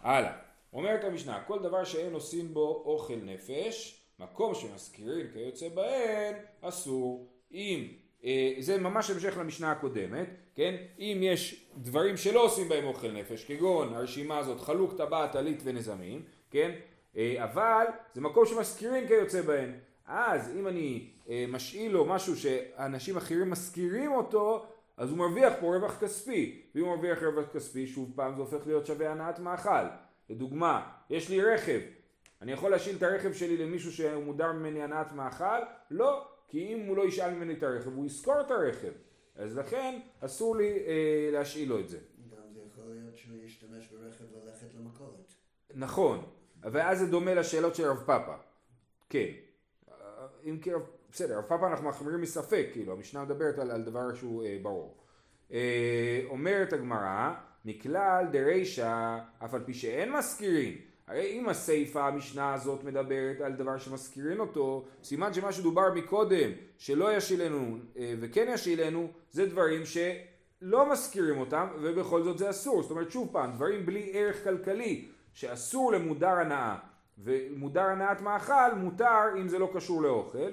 הלאה. 0.00 0.32
אומרת 0.72 1.04
המשנה, 1.04 1.44
כל 1.46 1.62
דבר 1.62 1.84
שאין 1.84 2.12
עושים 2.12 2.54
בו 2.54 2.82
אוכל 2.86 3.16
נפש, 3.22 4.03
מקום 4.20 4.54
שמזכירים 4.54 5.26
כיוצא 5.32 5.68
בהן, 5.68 6.34
אסור. 6.60 7.28
אם, 7.52 7.88
אה, 8.24 8.54
זה 8.58 8.78
ממש 8.78 9.10
המשך 9.10 9.36
למשנה 9.38 9.72
הקודמת, 9.72 10.28
כן? 10.54 10.74
אם 10.98 11.18
יש 11.22 11.66
דברים 11.76 12.16
שלא 12.16 12.44
עושים 12.44 12.68
בהם 12.68 12.84
אוכל 12.84 13.10
נפש, 13.10 13.44
כגון 13.44 13.94
הרשימה 13.94 14.38
הזאת 14.38 14.60
חלוק, 14.60 14.94
טבעת, 14.96 15.32
טלית 15.32 15.60
ונזמים, 15.64 16.22
כן? 16.50 16.70
אה, 17.16 17.44
אבל 17.44 17.84
זה 18.14 18.20
מקום 18.20 18.46
שמזכירים 18.46 19.06
כיוצא 19.06 19.42
בהן. 19.42 19.72
אז 20.06 20.56
אם 20.56 20.68
אני 20.68 21.06
אה, 21.28 21.44
משאיל 21.48 21.92
לו 21.92 22.04
משהו 22.04 22.36
שאנשים 22.36 23.16
אחרים 23.16 23.50
מזכירים 23.50 24.12
אותו, 24.12 24.66
אז 24.96 25.10
הוא 25.10 25.18
מרוויח 25.18 25.52
פה 25.60 25.66
רווח 25.66 25.98
כספי. 26.00 26.62
ואם 26.74 26.84
הוא 26.84 26.94
מרוויח 26.94 27.22
רווח 27.22 27.46
כספי, 27.52 27.86
שוב 27.86 28.12
פעם 28.16 28.34
זה 28.34 28.40
הופך 28.40 28.66
להיות 28.66 28.86
שווה 28.86 29.10
הנעת 29.10 29.38
מאכל. 29.38 29.84
לדוגמה, 30.30 30.90
יש 31.10 31.28
לי 31.28 31.42
רכב, 31.42 31.80
אני 32.44 32.52
יכול 32.52 32.70
להשאיל 32.70 32.96
את 32.96 33.02
הרכב 33.02 33.32
שלי 33.32 33.56
למישהו 33.56 33.92
שהוא 33.92 34.22
מודר 34.22 34.52
ממני 34.52 34.82
הנעת 34.82 35.12
מאכל? 35.12 35.60
לא, 35.90 36.28
כי 36.48 36.74
אם 36.74 36.86
הוא 36.86 36.96
לא 36.96 37.02
ישאל 37.02 37.34
ממני 37.34 37.54
את 37.54 37.62
הרכב, 37.62 37.94
הוא 37.94 38.06
יזכור 38.06 38.40
את 38.40 38.50
הרכב. 38.50 38.92
אז 39.36 39.58
לכן 39.58 40.00
אסור 40.20 40.56
לי 40.56 40.78
אה, 40.86 41.28
להשאיל 41.32 41.68
לו 41.68 41.80
את 41.80 41.88
זה. 41.88 41.98
גם 42.30 42.54
זה 42.54 42.60
יכול 42.72 42.84
להיות 42.84 43.16
שהוא 43.16 43.36
ישתמש 43.44 43.88
ברכב 43.88 44.24
ללכת 44.34 44.74
למכולת. 44.74 45.34
נכון, 45.74 46.24
ואז 46.62 46.98
זה 46.98 47.06
דומה 47.06 47.34
לשאלות 47.34 47.74
של 47.74 47.84
רב 47.84 48.02
פאפה. 48.06 48.34
כן. 49.08 49.28
אה, 49.90 49.94
אם 50.44 50.58
כי, 50.62 50.70
בסדר, 51.12 51.38
רב 51.38 51.44
פאפה 51.44 51.66
אנחנו 51.66 51.88
מחמירים 51.88 52.20
מספק, 52.20 52.66
כאילו, 52.72 52.92
המשנה 52.92 53.24
מדברת 53.24 53.58
על, 53.58 53.70
על 53.70 53.82
דבר 53.82 54.14
שהוא 54.14 54.44
אה, 54.44 54.58
ברור. 54.62 54.96
אה, 55.52 56.20
אומרת 56.26 56.72
הגמרא, 56.72 57.34
מכלל 57.64 58.26
דרישא, 58.32 59.18
אף 59.44 59.54
על 59.54 59.64
פי 59.64 59.74
שאין 59.74 60.12
מזכירים. 60.12 60.93
הרי 61.08 61.38
אם 61.38 61.48
הסיפא 61.48 61.98
המשנה 61.98 62.54
הזאת 62.54 62.84
מדברת 62.84 63.40
על 63.40 63.52
דבר 63.52 63.78
שמזכירים 63.78 64.40
אותו, 64.40 64.84
סימן 65.02 65.34
שמה 65.34 65.52
שדובר 65.52 65.94
מקודם, 65.94 66.50
שלא 66.78 67.16
ישילנו 67.16 67.76
אה, 67.98 68.14
וכן 68.20 68.46
ישילנו, 68.48 69.08
זה 69.30 69.46
דברים 69.46 69.82
שלא 69.86 70.92
מזכירים 70.92 71.40
אותם, 71.40 71.66
ובכל 71.82 72.22
זאת 72.22 72.38
זה 72.38 72.50
אסור. 72.50 72.82
זאת 72.82 72.90
אומרת, 72.90 73.10
שוב 73.10 73.28
פעם, 73.32 73.52
דברים 73.52 73.86
בלי 73.86 74.10
ערך 74.12 74.44
כלכלי, 74.44 75.08
שאסור 75.34 75.92
למודר 75.92 76.38
הנאה, 76.38 76.76
ומודר 77.18 77.84
הנאת 77.84 78.20
מאכל 78.20 78.74
מותר 78.76 79.40
אם 79.40 79.48
זה 79.48 79.58
לא 79.58 79.70
קשור 79.74 80.02
לאוכל. 80.02 80.50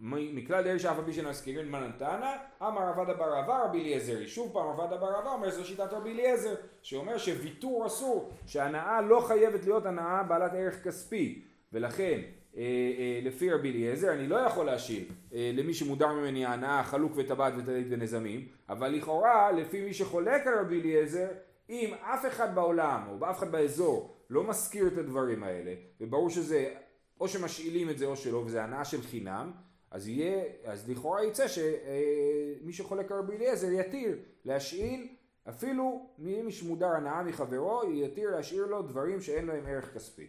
מכלל 0.00 0.64
דרך 0.64 0.80
שאף 0.80 0.98
על 0.98 1.04
פי 1.04 1.12
שנזכירים 1.12 1.72
מנתנא, 1.72 2.32
אמר 2.62 2.82
עבד 2.82 3.18
בר 3.18 3.40
אבא 3.40 3.64
רבי 3.64 3.80
אליעזר. 3.80 4.26
שוב 4.26 4.52
פעם 4.52 4.68
עבד 4.68 5.00
בר 5.00 5.20
אבא 5.20 5.30
אומר 5.30 5.50
זו 5.50 5.64
שיטת 5.64 5.92
רבי 5.92 6.12
אליעזר, 6.12 6.54
שאומר 6.82 7.18
שוויתור 7.18 7.86
אסור, 7.86 8.30
שהנאה 8.46 9.00
לא 9.00 9.20
חייבת 9.20 9.64
להיות 9.64 9.86
הנאה 9.86 10.22
בעלת 10.22 10.52
ערך 10.54 10.84
כספי, 10.84 11.42
ולכן 11.72 12.20
אה, 12.56 12.62
אה, 12.98 13.20
לפי 13.22 13.50
רבי 13.50 13.70
אליעזר 13.70 14.12
אני 14.12 14.26
לא 14.26 14.36
יכול 14.36 14.66
להשיל 14.66 15.04
אה, 15.34 15.50
למי 15.54 15.74
שמודר 15.74 16.12
ממני 16.12 16.44
ההנאה 16.44 16.84
חלוק 16.84 17.12
וטבעת 17.16 17.52
וטלית 17.56 17.86
ונזמים, 17.90 18.48
אבל 18.68 18.88
לכאורה 18.88 19.52
לפי 19.52 19.80
מי 19.80 19.94
שחולק 19.94 20.46
על 20.46 20.58
רבי 20.58 20.80
אליעזר, 20.80 21.28
אם 21.70 21.94
אף 22.00 22.26
אחד 22.26 22.54
בעולם 22.54 23.02
או 23.08 23.30
אף 23.30 23.38
אחד 23.38 23.52
באזור 23.52 24.16
לא 24.30 24.44
מזכיר 24.44 24.86
את 24.86 24.98
הדברים 24.98 25.42
האלה, 25.42 25.74
וברור 26.00 26.30
שזה 26.30 26.74
או 27.20 27.28
שמשאילים 27.28 27.90
את 27.90 27.98
זה 27.98 28.06
או 28.06 28.16
שלא, 28.16 28.36
וזה 28.36 28.64
הנאה 28.64 28.84
של 28.84 29.02
חינם, 29.02 29.52
אז 29.96 30.08
יהיה, 30.08 30.44
אז 30.64 30.90
לכאורה 30.90 31.24
יצא 31.24 31.48
שמי 31.48 32.72
שחולק 32.72 33.12
על 33.12 33.18
רבי 33.18 33.36
אליעזר 33.36 33.72
יתיר 33.72 34.18
להשאיל 34.44 35.08
אפילו 35.48 36.06
מי 36.18 36.52
שמודר 36.52 36.86
הנאה 36.86 37.22
מחברו, 37.22 37.82
יתיר 37.92 38.30
להשאיר 38.30 38.66
לו 38.66 38.82
דברים 38.82 39.20
שאין 39.20 39.46
להם 39.46 39.66
ערך 39.66 39.94
כספי. 39.94 40.26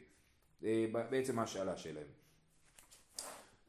אה, 0.63 0.85
בעצם 1.09 1.39
ההשאלה 1.39 1.77
שלהם. 1.77 2.07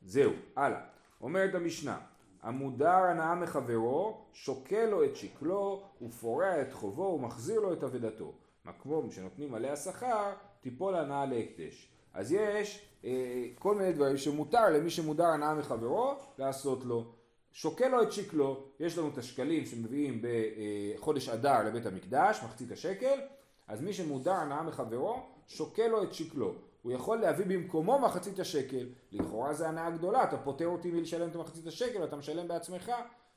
זהו, 0.02 0.32
הלאה. 0.56 0.80
אומרת 1.20 1.54
המשנה, 1.54 2.00
המודר 2.42 2.88
הנאה 2.88 3.34
מחברו, 3.34 4.24
שוקל 4.32 4.86
לו 4.86 5.04
את 5.04 5.16
שקלו, 5.16 5.82
ופורע 6.02 6.62
את 6.62 6.72
חובו, 6.72 7.02
ומחזיר 7.02 7.60
לו 7.60 7.72
את 7.72 7.84
אבדתו. 7.84 8.32
מקום 8.64 9.10
שנותנים 9.10 9.54
עליה 9.54 9.76
שכר, 9.76 10.32
תיפול 10.60 10.94
הנאה 10.94 11.26
להקדש. 11.26 11.88
אז 12.18 12.32
יש 12.32 12.88
אה, 13.04 13.44
כל 13.54 13.74
מיני 13.74 13.92
דברים 13.92 14.16
שמותר 14.16 14.70
למי 14.70 14.90
שמודר 14.90 15.26
הנאה 15.26 15.54
מחברו, 15.54 16.14
לעשות 16.38 16.84
לו. 16.84 17.04
שוקל 17.52 17.88
לו 17.88 18.02
את 18.02 18.12
שקלו, 18.12 18.64
יש 18.80 18.98
לנו 18.98 19.08
את 19.08 19.18
השקלים 19.18 19.66
שמביאים 19.66 20.22
בחודש 20.22 21.28
אדר 21.28 21.62
לבית 21.62 21.86
המקדש, 21.86 22.40
מחצית 22.44 22.72
השקל, 22.72 23.20
אז 23.68 23.82
מי 23.82 23.92
שמודר 23.92 24.32
הנאה 24.32 24.62
מחברו, 24.62 25.22
שוקל 25.46 25.86
לו 25.86 26.02
את 26.02 26.14
שקלו. 26.14 26.54
הוא 26.82 26.92
יכול 26.92 27.18
להביא 27.18 27.44
במקומו 27.46 27.98
מחצית 27.98 28.40
השקל, 28.40 28.86
לכאורה 29.12 29.54
זה 29.54 29.68
הנאה 29.68 29.90
גדולה, 29.90 30.24
אתה 30.24 30.36
פוטר 30.36 30.66
אותי 30.66 30.90
מלשלם 30.90 31.28
את 31.28 31.36
מחצית 31.36 31.66
השקל, 31.66 32.04
אתה 32.04 32.16
משלם 32.16 32.48
בעצמך, 32.48 32.92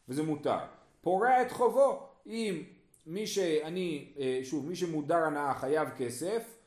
וזה 0.09 0.23
מותר. 0.23 0.57
פורע 1.01 1.41
את 1.41 1.51
חובו, 1.51 1.99
אם 2.25 2.63
מי 3.07 3.27
שאני, 3.27 4.13
אה, 4.19 4.39
שוב, 4.43 4.67
מי 4.67 4.75
שמודר 4.75 5.17
הנאה 5.17 5.53
חייב 5.53 5.89
כסף, 5.97 6.60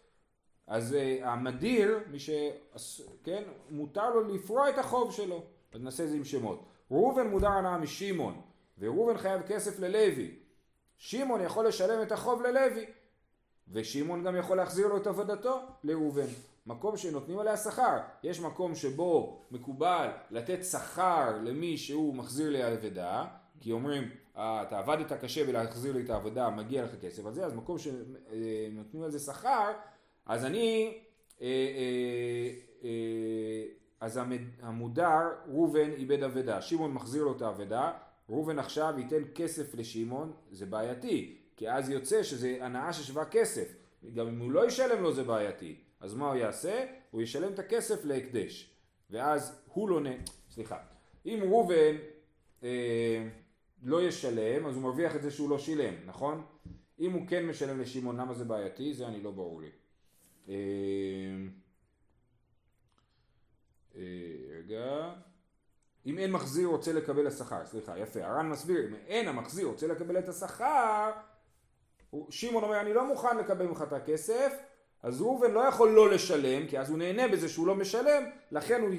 אז 0.66 0.92
uh, 0.92 1.26
המדיר, 1.26 1.98
מי 2.10 2.18
ש... 2.18 2.30
כן, 3.24 3.42
מותר 3.70 4.10
לו 4.10 4.34
לפרוע 4.34 4.70
את 4.70 4.78
החוב 4.78 5.12
שלו. 5.12 5.42
אז 5.72 5.82
נעשה 5.82 6.04
את 6.04 6.08
זה 6.08 6.16
עם 6.16 6.24
שמות. 6.24 6.64
ראובן 6.90 7.26
מודר 7.26 7.48
הנאה 7.48 7.78
משמעון, 7.78 8.40
וראובן 8.78 9.18
חייב 9.18 9.42
כסף 9.42 9.80
ללוי. 9.80 10.34
שמעון 10.96 11.40
יכול 11.40 11.66
לשלם 11.66 12.02
את 12.02 12.12
החוב 12.12 12.42
ללוי, 12.42 12.86
ושמעון 13.68 14.24
גם 14.24 14.36
יכול 14.36 14.56
להחזיר 14.56 14.86
לו 14.86 14.96
את 14.96 15.06
עבודתו 15.06 15.60
לראובן. 15.84 16.26
מקום 16.66 16.96
שנותנים 16.96 17.38
עליה 17.38 17.56
שכר. 17.56 17.98
יש 18.22 18.40
מקום 18.40 18.74
שבו 18.74 19.42
מקובל 19.50 20.08
לתת 20.30 20.64
שכר 20.64 21.38
למי 21.42 21.76
שהוא 21.76 22.14
מחזיר 22.14 22.50
לי 22.50 22.74
אבדה, 22.74 23.24
כי 23.60 23.72
אומרים, 23.72 24.10
אה, 24.36 24.62
אתה 24.62 24.78
עבדת 24.78 25.12
קשה 25.12 25.42
ולהחזיר 25.48 25.92
לי 25.92 26.04
את 26.04 26.10
העבודה, 26.10 26.50
מגיע 26.50 26.84
לך 26.84 26.90
כסף 27.00 27.26
על 27.26 27.32
זה, 27.32 27.46
אז 27.46 27.54
מקום 27.54 27.78
שנותנים 27.78 29.02
על 29.02 29.10
זה 29.10 29.18
שכר, 29.18 29.72
אז 30.26 30.44
אני, 30.44 30.98
אה, 31.42 31.46
אה, 31.46 32.50
אה, 32.84 33.64
אז 34.00 34.20
המודר, 34.62 35.20
ראובן 35.48 35.90
איבד 35.90 36.22
אבדה, 36.22 36.62
שמעון 36.62 36.92
מחזיר 36.92 37.24
לו 37.24 37.36
את 37.36 37.42
האבדה, 37.42 37.92
ראובן 38.28 38.58
עכשיו 38.58 38.94
ייתן 38.98 39.22
כסף 39.34 39.74
לשמעון, 39.74 40.32
זה 40.50 40.66
בעייתי, 40.66 41.36
כי 41.56 41.70
אז 41.70 41.90
יוצא 41.90 42.22
שזה 42.22 42.58
הנאה 42.60 42.92
ששווה 42.92 43.24
כסף, 43.24 43.74
גם 44.14 44.28
אם 44.28 44.38
הוא 44.38 44.52
לא 44.52 44.66
ישלם 44.66 45.02
לו 45.02 45.12
זה 45.12 45.22
בעייתי, 45.22 45.76
אז 46.00 46.14
מה 46.14 46.28
הוא 46.28 46.36
יעשה? 46.36 46.84
הוא 47.10 47.22
ישלם 47.22 47.52
את 47.52 47.58
הכסף 47.58 48.04
להקדש, 48.04 48.70
ואז 49.10 49.62
הוא 49.72 49.88
לא 49.88 50.00
נ... 50.00 50.06
סליחה, 50.50 50.78
אם 51.26 51.40
ראובן 51.42 51.96
אה, 52.62 53.28
לא 53.82 54.02
ישלם, 54.02 54.66
אז 54.66 54.74
הוא 54.74 54.82
מרוויח 54.82 55.16
את 55.16 55.22
זה 55.22 55.30
שהוא 55.30 55.50
לא 55.50 55.58
שילם, 55.58 55.94
נכון? 56.06 56.44
אם 57.00 57.12
הוא 57.12 57.26
כן 57.28 57.46
משלם 57.46 57.80
לשמעון, 57.80 58.16
למה 58.16 58.34
זה 58.34 58.44
בעייתי? 58.44 58.94
זה 58.94 59.06
אני 59.06 59.22
לא 59.22 59.30
ברור 59.30 59.60
לי. 59.60 59.68
אה, 60.48 60.54
אה, 63.96 64.02
רגע. 64.58 65.12
אם 66.06 66.18
אין 66.18 66.32
מחזיר 66.32 66.68
רוצה 66.68 66.92
לקבל 66.92 67.26
השכר, 67.26 67.66
סליחה, 67.66 67.98
יפה, 67.98 68.24
הר"ן 68.24 68.48
מסביר, 68.48 68.88
אם 68.88 68.94
אין 69.06 69.28
המחזיר 69.28 69.66
רוצה 69.66 69.86
לקבל 69.86 70.18
את 70.18 70.28
השכר, 70.28 71.10
שמעון 72.30 72.64
אומר 72.64 72.80
אני 72.80 72.94
לא 72.94 73.06
מוכן 73.06 73.36
לקבל 73.36 73.66
ממך 73.66 73.82
את 73.82 73.92
הכסף, 73.92 74.52
אז 75.02 75.22
ראובן 75.22 75.50
לא 75.50 75.60
יכול 75.60 75.90
לא 75.90 76.10
לשלם, 76.10 76.66
כי 76.66 76.78
אז 76.78 76.90
הוא 76.90 76.98
נהנה 76.98 77.28
בזה 77.28 77.48
שהוא 77.48 77.66
לא 77.66 77.74
משלם, 77.74 78.22
לכן 78.50 78.80
הוא 78.80 78.90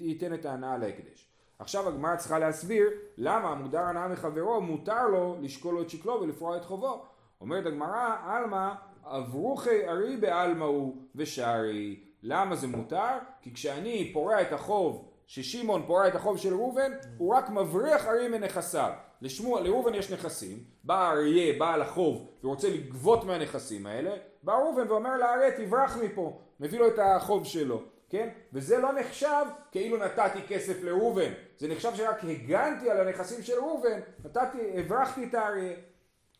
ייתן 0.00 0.34
את 0.34 0.44
ההנאה 0.44 0.78
להקדש. 0.78 1.28
עכשיו 1.58 1.88
הגמרא 1.88 2.16
צריכה 2.16 2.38
להסביר 2.38 2.90
למה 3.16 3.48
המודר 3.48 3.80
הנאה 3.80 4.08
מחברו 4.08 4.60
מותר 4.60 5.08
לו 5.08 5.36
לשקול 5.40 5.74
לו 5.74 5.82
את 5.82 5.90
שקלו 5.90 6.20
ולפרוע 6.20 6.56
את 6.56 6.64
חובו. 6.64 7.04
אומרת 7.40 7.66
הגמרא, 7.66 8.16
עלמא 8.24 8.72
אברוכי 9.06 9.88
ארי 9.88 10.16
בעלמא 10.16 10.64
הוא 10.64 10.96
ושרי. 11.14 12.00
למה 12.22 12.56
זה 12.56 12.66
מותר? 12.66 13.18
כי 13.42 13.54
כשאני 13.54 14.10
פורע 14.12 14.42
את 14.42 14.52
החוב, 14.52 15.08
ששמעון 15.26 15.82
פורע 15.86 16.08
את 16.08 16.14
החוב 16.14 16.38
של 16.38 16.54
ראובן, 16.54 16.92
הוא 17.18 17.34
רק 17.34 17.50
מבריח 17.50 18.06
ארי 18.06 18.28
מנכסיו. 18.28 18.92
לשמו, 19.22 19.58
לראובן 19.60 19.94
יש 19.94 20.12
נכסים, 20.12 20.58
בא 20.84 21.10
אריה, 21.10 21.58
בעל 21.58 21.82
החוב, 21.82 22.30
ורוצה 22.44 22.68
לגבות 22.68 23.24
מהנכסים 23.24 23.86
האלה, 23.86 24.10
בא 24.42 24.52
ראובן 24.52 24.90
ואומר 24.90 25.16
לאריה 25.16 25.56
תברח 25.56 25.96
מפה, 25.96 26.40
מביא 26.60 26.78
לו 26.78 26.88
את 26.88 26.98
החוב 26.98 27.46
שלו, 27.46 27.82
כן? 28.10 28.28
וזה 28.52 28.78
לא 28.78 28.92
נחשב 28.92 29.46
כאילו 29.72 29.96
נתתי 29.96 30.38
כסף 30.48 30.82
לראובן, 30.82 31.32
זה 31.58 31.68
נחשב 31.68 31.94
שרק 31.94 32.24
הגנתי 32.24 32.90
על 32.90 33.00
הנכסים 33.00 33.42
של 33.42 33.54
ראובן, 33.54 34.00
נתתי, 34.24 34.78
הברחתי 34.78 35.24
את 35.24 35.34
האריה. 35.34 35.76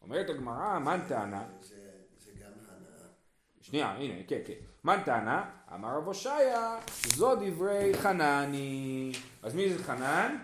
אומרת 0.03 0.31
הגמרא, 0.31 0.79
מן 0.79 1.01
טענה? 1.09 1.45
זה, 1.61 1.77
זה 2.19 2.31
גם 2.41 2.51
הנאה. 2.69 3.09
שנייה, 3.67 3.91
הנה, 3.91 4.15
כן, 4.27 4.39
כן. 4.47 4.53
טענה? 5.05 5.45
אמר 5.75 5.97
רב 5.97 6.07
הושעיה, 6.07 6.79
זו 7.07 7.35
דברי 7.35 7.95
חנני. 7.95 9.13
אז 9.43 9.55
מי 9.55 9.73
זה 9.73 9.85
חנן? 9.85 10.37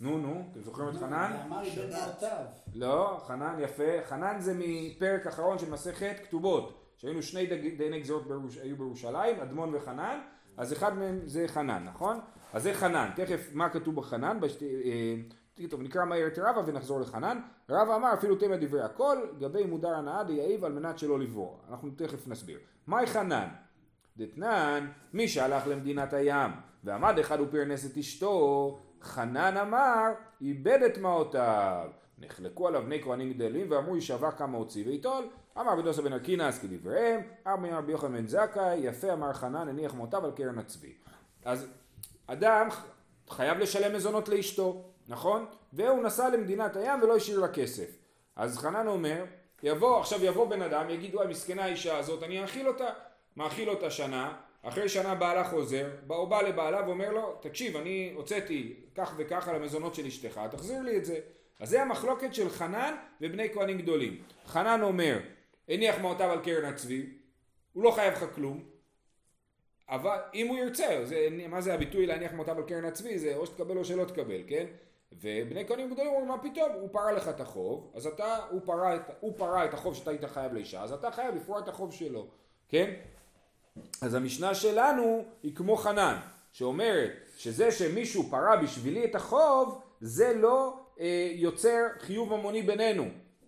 נו, 0.00 0.18
נו, 0.18 0.48
אתם 0.50 0.62
זוכרים 0.62 0.88
את 0.88 0.94
חנן? 0.94 1.32
לא, 2.74 3.20
חנן 3.26 3.56
יפה. 3.60 4.04
חנן 4.08 4.40
זה 4.40 4.54
מפרק 4.58 5.26
אחרון 5.26 5.58
של 5.58 5.70
מסכת 5.70 6.16
כתובות. 6.24 6.94
שהיינו 6.96 7.22
שני 7.22 7.46
גזירות 8.00 8.28
בירוש, 8.28 8.58
היו 8.58 8.76
בירושלים, 8.76 9.40
אדמון 9.40 9.74
וחנן, 9.74 10.20
אז 10.56 10.72
אחד 10.72 10.98
מהם 10.98 11.20
זה 11.24 11.44
חנן, 11.48 11.84
נכון? 11.84 12.20
אז 12.52 12.62
זה 12.62 12.74
חנן. 12.74 13.10
תכף, 13.16 13.48
מה 13.52 13.68
כתוב 13.68 13.96
בחנן? 13.96 14.38
אה, 15.60 15.68
טוב, 15.68 15.82
נקרא 15.82 16.04
מהר 16.04 16.26
את 16.26 16.38
רבא 16.38 16.62
ונחזור 16.66 17.00
לחנן. 17.00 17.40
רבא 17.68 17.96
אמר 17.96 18.14
אפילו 18.14 18.36
תמה 18.36 18.56
דברי 18.56 18.82
הכל, 18.82 19.18
גבי 19.38 19.64
מודר 19.64 19.94
הנאה 19.94 20.24
דיעיב 20.24 20.64
על 20.64 20.72
מנת 20.72 20.98
שלא 20.98 21.18
לברור. 21.18 21.60
אנחנו 21.70 21.90
תכף 21.96 22.28
נסביר. 22.28 22.58
מהי 22.86 23.06
חנן? 23.06 23.48
דתנן, 24.16 24.90
מי 25.12 25.28
שהלך 25.28 25.66
למדינת 25.66 26.12
הים 26.12 26.50
ועמד 26.84 27.18
אחד 27.18 27.40
ופרנס 27.40 27.92
את 27.92 27.96
אשתו, 27.96 28.78
חנן 29.02 29.56
אמר, 29.56 30.12
איבד 30.40 30.78
את 30.86 30.98
מעותיו. 30.98 31.90
נחלקו 32.18 32.68
עליו 32.68 32.82
בני 32.82 33.02
כהנים 33.02 33.32
גדולים 33.32 33.66
ואמרו 33.70 33.94
יישבע 33.94 34.30
כמה 34.30 34.58
הוציא 34.58 34.86
ויטול, 34.86 35.24
אמר 35.60 35.72
רבי 35.72 35.82
דוסה 35.82 36.02
בן 36.02 36.12
ארקינס 36.12 36.58
כדבריהם, 36.58 37.20
אמר 37.46 37.78
רבי 37.78 37.92
יוחנן 37.92 38.16
בן 38.16 38.26
זכאי, 38.26 38.78
יפה 38.78 39.12
אמר 39.12 39.32
חנן, 39.32 39.68
הניח 39.68 39.94
מותיו 39.94 40.24
על 40.24 40.30
קרן 40.30 40.58
הצבי. 40.58 40.92
אז 41.44 41.66
אדם 42.26 42.68
חייב 43.28 43.58
לשלם 43.58 43.96
מזונות 43.96 44.28
לאשתו, 44.28 44.93
נכון? 45.08 45.46
והוא 45.72 46.02
נסע 46.02 46.28
למדינת 46.28 46.76
הים 46.76 47.02
ולא 47.02 47.16
השאיר 47.16 47.40
לה 47.40 47.48
כסף. 47.48 47.96
אז 48.36 48.58
חנן 48.58 48.86
אומר, 48.86 49.24
יבוא, 49.62 50.00
עכשיו 50.00 50.24
יבוא 50.24 50.48
בן 50.48 50.62
אדם, 50.62 50.90
יגיד, 50.90 51.14
וואי, 51.14 51.26
מסכנה 51.26 51.64
האישה 51.64 51.98
הזאת, 51.98 52.22
אני 52.22 52.42
אאכיל 52.42 52.68
אותה. 52.68 52.88
מאכיל 53.36 53.70
אותה 53.70 53.90
שנה, 53.90 54.36
אחרי 54.62 54.88
שנה 54.88 55.14
בעלה 55.14 55.44
חוזר, 55.44 55.90
הוא 56.06 56.28
בא 56.28 56.42
לבעלה 56.42 56.86
ואומר 56.86 57.12
לו, 57.12 57.38
תקשיב, 57.40 57.76
אני 57.76 58.12
הוצאתי 58.14 58.74
כך 58.94 59.14
וכך 59.16 59.48
על 59.48 59.56
המזונות 59.56 59.94
של 59.94 60.06
אשתך, 60.06 60.40
תחזיר 60.50 60.82
לי 60.82 60.96
את 60.96 61.04
זה. 61.04 61.18
אז 61.60 61.68
זה 61.68 61.82
המחלוקת 61.82 62.34
של 62.34 62.50
חנן 62.50 62.94
ובני 63.20 63.52
כהנים 63.52 63.78
גדולים. 63.78 64.22
חנן 64.46 64.82
אומר, 64.82 65.18
הניח 65.68 65.98
מעותיו 65.98 66.30
על 66.30 66.40
קרן 66.40 66.64
הצבי, 66.64 67.06
הוא 67.72 67.84
לא 67.84 67.90
חייב 67.90 68.12
לך 68.12 68.24
כלום, 68.34 68.64
אבל 69.88 70.18
אם 70.34 70.46
הוא 70.46 70.58
ירצה, 70.58 71.00
זה, 71.04 71.28
מה 71.48 71.60
זה 71.60 71.74
הביטוי 71.74 72.06
להניח 72.06 72.32
מעותיו 72.32 72.56
על 72.56 72.64
קרן 72.66 72.84
הצבי? 72.84 73.18
זה 73.18 73.36
או 73.36 73.46
שתקבל 73.46 73.78
או 73.78 73.84
שלא 73.84 74.04
תקבל, 74.04 74.42
כן? 74.46 74.66
ובני 75.20 75.66
כהנים 75.66 75.90
גדולים 75.90 76.12
אומרים, 76.12 76.28
מה 76.28 76.38
פתאום, 76.38 76.72
הוא 76.72 76.88
פרע 76.92 77.12
לך 77.12 77.28
את 77.28 77.40
החוב, 77.40 77.92
אז 77.94 78.06
אתה, 78.06 78.36
הוא 78.50 78.60
את, 78.94 79.00
הוא 79.20 79.32
פרע 79.36 79.64
את 79.64 79.74
החוב 79.74 79.94
שאתה 79.94 80.10
היית 80.10 80.24
חייב 80.24 80.52
לאישה, 80.52 80.82
אז 80.82 80.92
אתה 80.92 81.10
חייב 81.10 81.34
לפרוע 81.34 81.58
את 81.58 81.68
החוב 81.68 81.92
שלו, 81.92 82.26
כן? 82.68 82.94
אז 84.02 84.14
המשנה 84.14 84.54
שלנו 84.54 85.24
היא 85.42 85.56
כמו 85.56 85.76
חנן, 85.76 86.16
שאומרת 86.52 87.10
שזה 87.36 87.70
שמישהו 87.70 88.30
פרע 88.30 88.56
בשבילי 88.56 89.04
את 89.04 89.14
החוב, 89.14 89.80
זה 90.00 90.34
לא 90.34 90.78
אה, 91.00 91.30
יוצר 91.34 91.80
חיוב 91.98 92.36
ממוני 92.36 92.62
בינינו. 92.62 93.04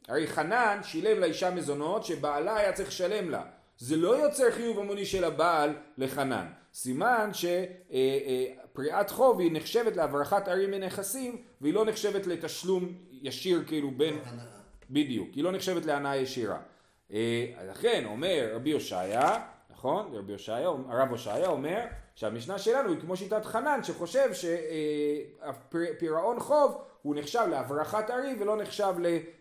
הרי 0.08 0.26
חנן 0.26 0.80
שילם 0.82 1.20
לאישה 1.20 1.50
מזונות 1.50 2.04
שבעלה 2.04 2.56
היה 2.56 2.72
צריך 2.72 2.88
לשלם 2.88 3.30
לה. 3.30 3.44
זה 3.78 3.96
לא 3.96 4.16
יוצר 4.16 4.50
חיוב 4.50 4.80
ממוני 4.82 5.04
של 5.04 5.24
הבעל 5.24 5.74
לחנן. 5.98 6.46
סימן 6.74 7.30
שפריעת 8.76 9.06
אה, 9.06 9.12
אה, 9.12 9.16
חוב 9.16 9.40
היא 9.40 9.52
נחשבת 9.52 9.96
להברחת 9.96 10.48
ערים 10.48 10.70
מנכסים 10.70 11.42
והיא 11.60 11.74
לא 11.74 11.84
נחשבת 11.84 12.26
לתשלום 12.26 12.92
ישיר 13.10 13.64
כאילו 13.66 13.90
בין... 13.90 14.18
בדיוק, 14.90 15.34
היא 15.34 15.44
לא 15.44 15.52
נחשבת 15.52 15.84
להנאה 15.84 16.16
ישירה. 16.16 16.60
אה, 17.12 17.46
לכן 17.70 18.04
אומר 18.04 18.50
רבי 18.54 18.72
הושעיה 18.72 19.46
נכון? 19.70 20.14
רבי 20.14 20.32
הושעיה, 20.32 20.68
הרב 20.68 21.10
הושעיה 21.10 21.48
אומר 21.48 21.84
שהמשנה 22.14 22.58
שלנו 22.58 22.90
היא 22.90 23.00
כמו 23.00 23.16
שיטת 23.16 23.44
חנן 23.44 23.80
שחושב 23.82 24.30
שפירעון 25.72 26.40
חוב 26.40 26.82
הוא 27.02 27.16
נחשב 27.16 27.46
להברחת 27.50 28.10
ארי 28.10 28.36
ולא 28.40 28.56
נחשב 28.62 28.94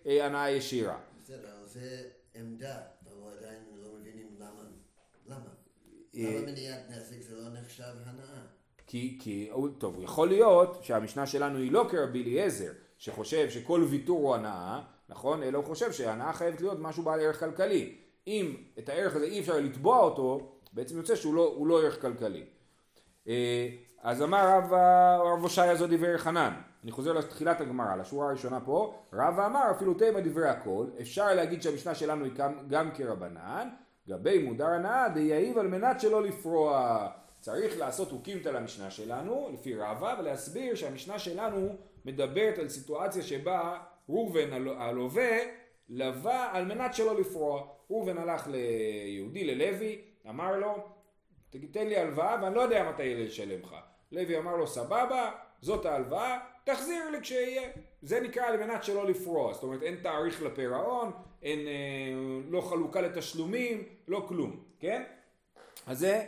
להנאה 0.05 0.49
ישירה. 0.49 0.97
בסדר, 1.23 1.55
זה 1.65 2.03
עמדה, 2.35 2.77
אבל 3.07 3.37
עדיין 3.37 3.63
לא 3.75 3.89
מבינים 3.99 4.27
למה. 4.39 4.61
למה? 5.27 5.49
אה, 6.15 6.37
למה 6.37 6.51
מניעת 6.51 6.89
נזק 6.89 7.21
זה 7.21 7.35
לא 7.35 7.49
נחשב 7.49 7.93
הנאה? 8.05 8.54
כי, 8.87 9.17
כי, 9.21 9.49
טוב, 9.77 9.95
יכול 9.99 10.27
להיות 10.27 10.79
שהמשנה 10.81 11.25
שלנו 11.25 11.57
היא 11.57 11.71
לא 11.71 11.87
כרבי 11.89 12.23
אליעזר, 12.23 12.71
שחושב 12.97 13.49
שכל 13.49 13.85
ויתור 13.89 14.19
הוא 14.19 14.35
הנאה, 14.35 14.81
נכון? 15.09 15.43
אלא 15.43 15.57
הוא 15.57 15.65
חושב 15.65 15.91
שהנאה 15.91 16.33
חייבת 16.33 16.61
להיות 16.61 16.77
משהו 16.79 17.03
בעל 17.03 17.19
ערך 17.19 17.39
כלכלי. 17.39 17.95
אם 18.27 18.55
את 18.79 18.89
הערך 18.89 19.15
הזה 19.15 19.25
אי 19.25 19.39
אפשר 19.39 19.59
לתבוע 19.59 19.99
אותו, 19.99 20.51
בעצם 20.73 20.97
יוצא 20.97 21.15
שהוא 21.15 21.35
לא, 21.35 21.57
לא 21.65 21.81
ערך 21.81 22.01
כלכלי. 22.01 22.43
אה, 23.27 23.67
אז 24.01 24.21
אמר 24.21 24.57
רב, 24.57 24.73
הושעיה 25.41 25.75
זו 25.75 25.87
דברי 25.87 26.17
חנן. 26.17 26.53
אני 26.83 26.91
חוזר 26.91 27.13
לתחילת 27.13 27.61
הגמרא, 27.61 27.95
לשורה 27.95 28.27
הראשונה 28.27 28.59
פה. 28.59 28.95
רב 29.13 29.39
אמר 29.39 29.71
אפילו 29.71 29.93
תימא 29.93 30.19
דברי 30.19 30.49
הכל. 30.49 30.85
אפשר 31.01 31.33
להגיד 31.33 31.61
שהמשנה 31.61 31.95
שלנו 31.95 32.25
היא 32.25 32.33
גם, 32.33 32.53
גם 32.69 32.91
כרבנן. 32.91 33.69
גבי 34.07 34.43
מודר 34.43 34.67
הנאה 34.67 35.09
דייעיב 35.09 35.57
על 35.57 35.67
מנת 35.67 35.99
שלא 36.01 36.23
לפרוע. 36.23 37.07
צריך 37.45 37.79
לעשות 37.79 38.11
אוקימתא 38.11 38.49
למשנה 38.49 38.91
שלנו, 38.91 39.49
לפי 39.53 39.75
רבא, 39.75 40.15
ולהסביר 40.19 40.75
שהמשנה 40.75 41.19
שלנו 41.19 41.75
מדברת 42.05 42.57
על 42.57 42.69
סיטואציה 42.69 43.23
שבה 43.23 43.79
ראובן 44.09 44.67
הלווה 44.77 45.37
לווה 45.89 46.49
על 46.53 46.65
מנת 46.65 46.93
שלא 46.93 47.19
לפרוע. 47.19 47.67
ראובן 47.89 48.17
הלך 48.17 48.47
ליהודי, 48.47 49.43
ללוי, 49.43 50.01
אמר 50.29 50.57
לו, 50.57 50.75
תן 51.71 51.87
לי 51.87 51.97
הלוואה 51.97 52.37
ואני 52.41 52.55
לא 52.55 52.61
יודע 52.61 52.89
מתי 52.89 53.03
יהיה 53.03 53.25
לשלם 53.25 53.59
לך. 53.61 53.75
לוי 54.11 54.37
אמר 54.37 54.55
לו, 54.55 54.67
סבבה, 54.67 55.31
זאת 55.61 55.85
ההלוואה, 55.85 56.39
תחזיר 56.63 57.09
לי 57.09 57.21
כשיהיה. 57.21 57.69
זה 58.01 58.19
נקרא 58.19 58.43
על 58.43 58.57
מנת 58.57 58.83
שלא 58.83 59.05
לפרוע, 59.05 59.53
זאת 59.53 59.63
אומרת 59.63 59.83
אין 59.83 59.95
תאריך 59.95 60.43
לפירעון, 60.43 61.11
אין, 61.43 61.59
אה, 61.67 61.73
לא 62.49 62.61
חלוקה 62.61 63.01
לתשלומים, 63.01 63.83
לא 64.07 64.25
כלום, 64.27 64.63
כן? 64.79 65.03
אז 65.87 65.99
זה 65.99 66.25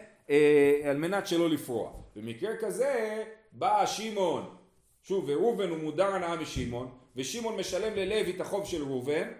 על 0.83 0.97
מנת 0.97 1.27
שלא 1.27 1.49
לפרוע. 1.49 1.91
במקרה 2.15 2.57
כזה 2.57 3.23
בא 3.51 3.85
שמעון, 3.85 4.55
שוב, 5.03 5.25
וראובן 5.27 5.69
הוא 5.69 5.77
מודר 5.77 6.07
הנאה 6.07 6.35
משמעון, 6.35 6.91
ושמעון 7.15 7.59
משלם 7.59 7.93
ללוי 7.95 8.35
את 8.35 8.41
החוב 8.41 8.65
של 8.65 8.83
ראובן, 8.83 9.31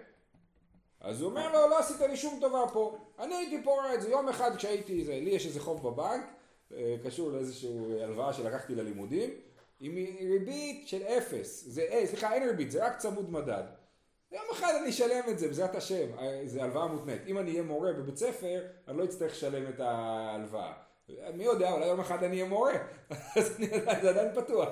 אז 1.00 1.22
הוא 1.22 1.30
אומר 1.30 1.52
לו, 1.52 1.68
לא 1.68 1.78
עשית 1.78 2.00
לי 2.00 2.16
שום 2.16 2.38
טובה 2.40 2.64
פה. 2.72 2.98
אני 3.18 3.34
הייתי 3.34 3.64
פורע 3.64 3.94
את 3.94 4.02
זה 4.02 4.10
יום 4.10 4.28
אחד 4.28 4.56
כשהייתי, 4.56 5.04
זה, 5.04 5.12
לי 5.12 5.30
יש 5.30 5.46
איזה 5.46 5.60
חוב 5.60 5.88
בבנק, 5.88 6.24
אה, 6.74 6.96
קשור 7.04 7.30
לאיזושהי 7.30 8.02
הלוואה 8.02 8.32
שלקחתי 8.32 8.74
ללימודים, 8.74 9.30
עם 9.80 9.94
ריבית 10.30 10.88
של 10.88 11.02
אפס. 11.02 11.64
זה, 11.66 11.82
אה, 11.82 12.06
סליחה, 12.06 12.34
אין 12.34 12.48
ריבית, 12.48 12.70
זה 12.70 12.86
רק 12.86 12.96
צמוד 12.96 13.30
מדד. 13.30 13.62
יום 14.32 14.44
אחד 14.52 14.72
אני 14.80 14.90
אשלם 14.90 15.24
את 15.30 15.38
זה, 15.38 15.46
בעזרת 15.48 15.74
השם, 15.74 16.18
אה, 16.18 16.42
זה 16.44 16.62
הלוואה 16.64 16.86
מותנית. 16.86 17.22
אם 17.26 17.38
אני 17.38 17.50
אהיה 17.50 17.62
מורה 17.62 17.92
בבית 17.92 18.16
ספר, 18.16 18.60
אני 18.88 18.98
לא 18.98 19.04
אצטרך 19.04 19.32
לשלם 19.32 19.68
את 19.68 19.80
ההלוואה. 19.80 20.72
מי 21.34 21.44
יודע, 21.44 21.72
אולי 21.72 21.86
יום 21.86 22.00
אחד 22.00 22.24
אני 22.24 22.36
אהיה 22.36 22.48
מורה, 22.48 22.72
אז 23.36 23.56
אני 23.56 23.66
יודע, 23.66 24.00
זה 24.02 24.08
עדיין 24.10 24.28
פתוח. 24.34 24.68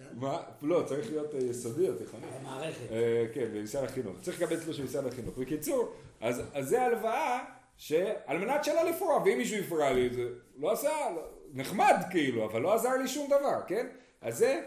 לא? 0.00 0.20
מה? 0.20 0.42
לא, 0.62 0.82
צריך 0.86 1.10
להיות 1.10 1.34
אה, 1.34 1.40
יסודי 1.40 1.88
או 1.88 1.94
תיכוני. 1.94 2.26
במערכת. 2.40 2.92
אה, 2.92 3.26
כן, 3.34 3.48
במשרד 3.54 3.84
החינוך. 3.84 4.16
צריך 4.20 4.42
לקבל 4.42 4.60
תלוש 4.60 4.80
במשרד 4.80 5.06
החינוך. 5.06 5.38
בקיצור, 5.38 5.92
אז 6.20 6.42
זה 6.60 6.82
הלוואה 6.82 7.44
שעל 7.76 8.38
מנת 8.38 8.64
שלא 8.64 8.90
לפרוע, 8.90 9.22
ואם 9.24 9.38
מישהו 9.38 9.58
יפרע 9.58 9.92
לי 9.92 10.06
את 10.06 10.12
זה, 10.12 10.28
לא 10.58 10.72
עשה, 10.72 10.88
לא, 11.16 11.22
נחמד 11.52 11.96
כאילו, 12.10 12.44
אבל 12.44 12.60
לא 12.60 12.74
עזר 12.74 12.96
לי 12.96 13.08
שום 13.08 13.26
דבר, 13.26 13.60
כן? 13.66 13.86
אז 14.20 14.38
זה... 14.38 14.60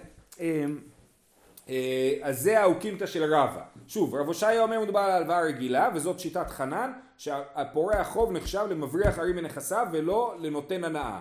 אה, 1.69 2.13
אז 2.21 2.41
זה 2.41 2.62
האוקימתא 2.62 3.06
של 3.06 3.34
רבא. 3.34 3.63
שוב, 3.88 4.15
רב 4.15 4.28
הושעיה 4.28 4.63
אומר 4.63 4.80
מדובר 4.80 4.99
על 4.99 5.12
הלוואה 5.12 5.41
רגילה, 5.41 5.89
וזאת 5.95 6.19
שיטת 6.19 6.49
חנן, 6.49 6.91
שהפורע 7.17 7.95
החוב 7.95 8.32
נחשב 8.32 8.65
למבריח 8.69 9.19
ערים 9.19 9.36
מנכסיו 9.36 9.88
ולא 9.91 10.36
לנותן 10.39 10.84
הנאה. 10.84 11.19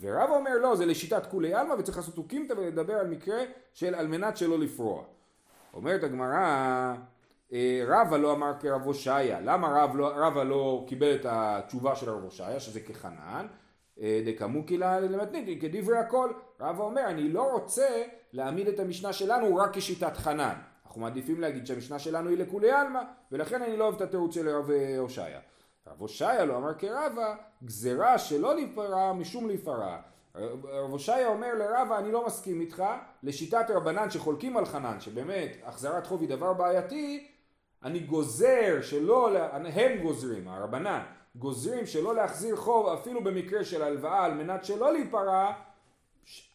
ורבא 0.00 0.32
אומר 0.32 0.58
לא, 0.62 0.76
זה 0.76 0.86
לשיטת 0.86 1.26
כולי 1.26 1.54
עלמא 1.54 1.72
וצריך 1.72 1.96
לעשות 1.96 2.18
אוקימתא 2.18 2.52
ולדבר 2.52 2.94
על 2.94 3.06
מקרה 3.06 3.38
של 3.74 3.94
על 3.94 4.06
מנת 4.06 4.36
שלא 4.36 4.58
לפרוע. 4.58 5.02
אומרת 5.74 6.04
הגמרא, 6.04 6.94
אה, 7.52 7.84
רבא 7.86 8.16
לא 8.16 8.32
אמר 8.32 8.52
כרב 8.60 8.82
הושעיה, 8.82 9.40
למה 9.40 9.82
רב 9.82 9.96
לא, 9.96 10.10
רבא 10.16 10.42
לא 10.42 10.84
קיבל 10.88 11.14
את 11.14 11.26
התשובה 11.28 11.96
של 11.96 12.10
רב 12.10 12.22
הושעיה, 12.24 12.60
שזה 12.60 12.80
כחנן? 12.80 13.46
אה, 14.00 14.22
דקמוקי 14.26 14.78
למתנית, 14.78 15.62
כדברי 15.62 15.98
הכל. 15.98 16.32
רבא 16.60 16.84
אומר, 16.84 17.06
אני 17.06 17.28
לא 17.28 17.52
רוצה 17.52 18.02
להעמיד 18.32 18.68
את 18.68 18.80
המשנה 18.80 19.12
שלנו 19.12 19.56
רק 19.56 19.76
כשיטת 19.76 20.16
חנן. 20.16 20.54
אנחנו 20.86 21.00
מעדיפים 21.00 21.40
להגיד 21.40 21.66
שהמשנה 21.66 21.98
שלנו 21.98 22.30
היא 22.30 22.38
לכולי 22.38 22.70
עלמא, 22.70 23.00
ולכן 23.32 23.62
אני 23.62 23.76
לא 23.76 23.84
אוהב 23.84 23.94
את 23.94 24.00
התירוץ 24.00 24.34
של 24.34 24.48
רב 24.48 24.70
הושעיה. 24.98 25.40
רב 25.86 26.00
הושעיה 26.00 26.44
לא 26.44 26.56
אמר 26.56 26.74
כרבא, 26.74 27.34
גזירה 27.64 28.18
שלא 28.18 28.54
להיפרע 28.54 29.12
משום 29.12 29.46
להיפרע. 29.46 29.96
רב 30.34 30.90
הושעיה 30.90 31.28
אומר 31.28 31.54
לרבא, 31.54 31.98
אני 31.98 32.12
לא 32.12 32.26
מסכים 32.26 32.60
איתך, 32.60 32.84
לשיטת 33.22 33.66
רבנן 33.70 34.10
שחולקים 34.10 34.56
על 34.56 34.64
חנן, 34.64 35.00
שבאמת 35.00 35.56
החזרת 35.64 36.06
חוב 36.06 36.20
היא 36.20 36.28
דבר 36.28 36.52
בעייתי, 36.52 37.28
אני 37.84 37.98
גוזר 37.98 38.82
שלא, 38.82 39.30
הם 39.52 40.02
גוזרים, 40.02 40.48
הרבנן, 40.48 41.02
גוזרים 41.36 41.86
שלא 41.86 42.14
להחזיר 42.14 42.56
חוב 42.56 42.88
אפילו 42.88 43.24
במקרה 43.24 43.64
של 43.64 43.82
הלוואה 43.82 44.24
על 44.24 44.34
מנת 44.34 44.64
שלא 44.64 44.92
להיפרע, 44.92 45.52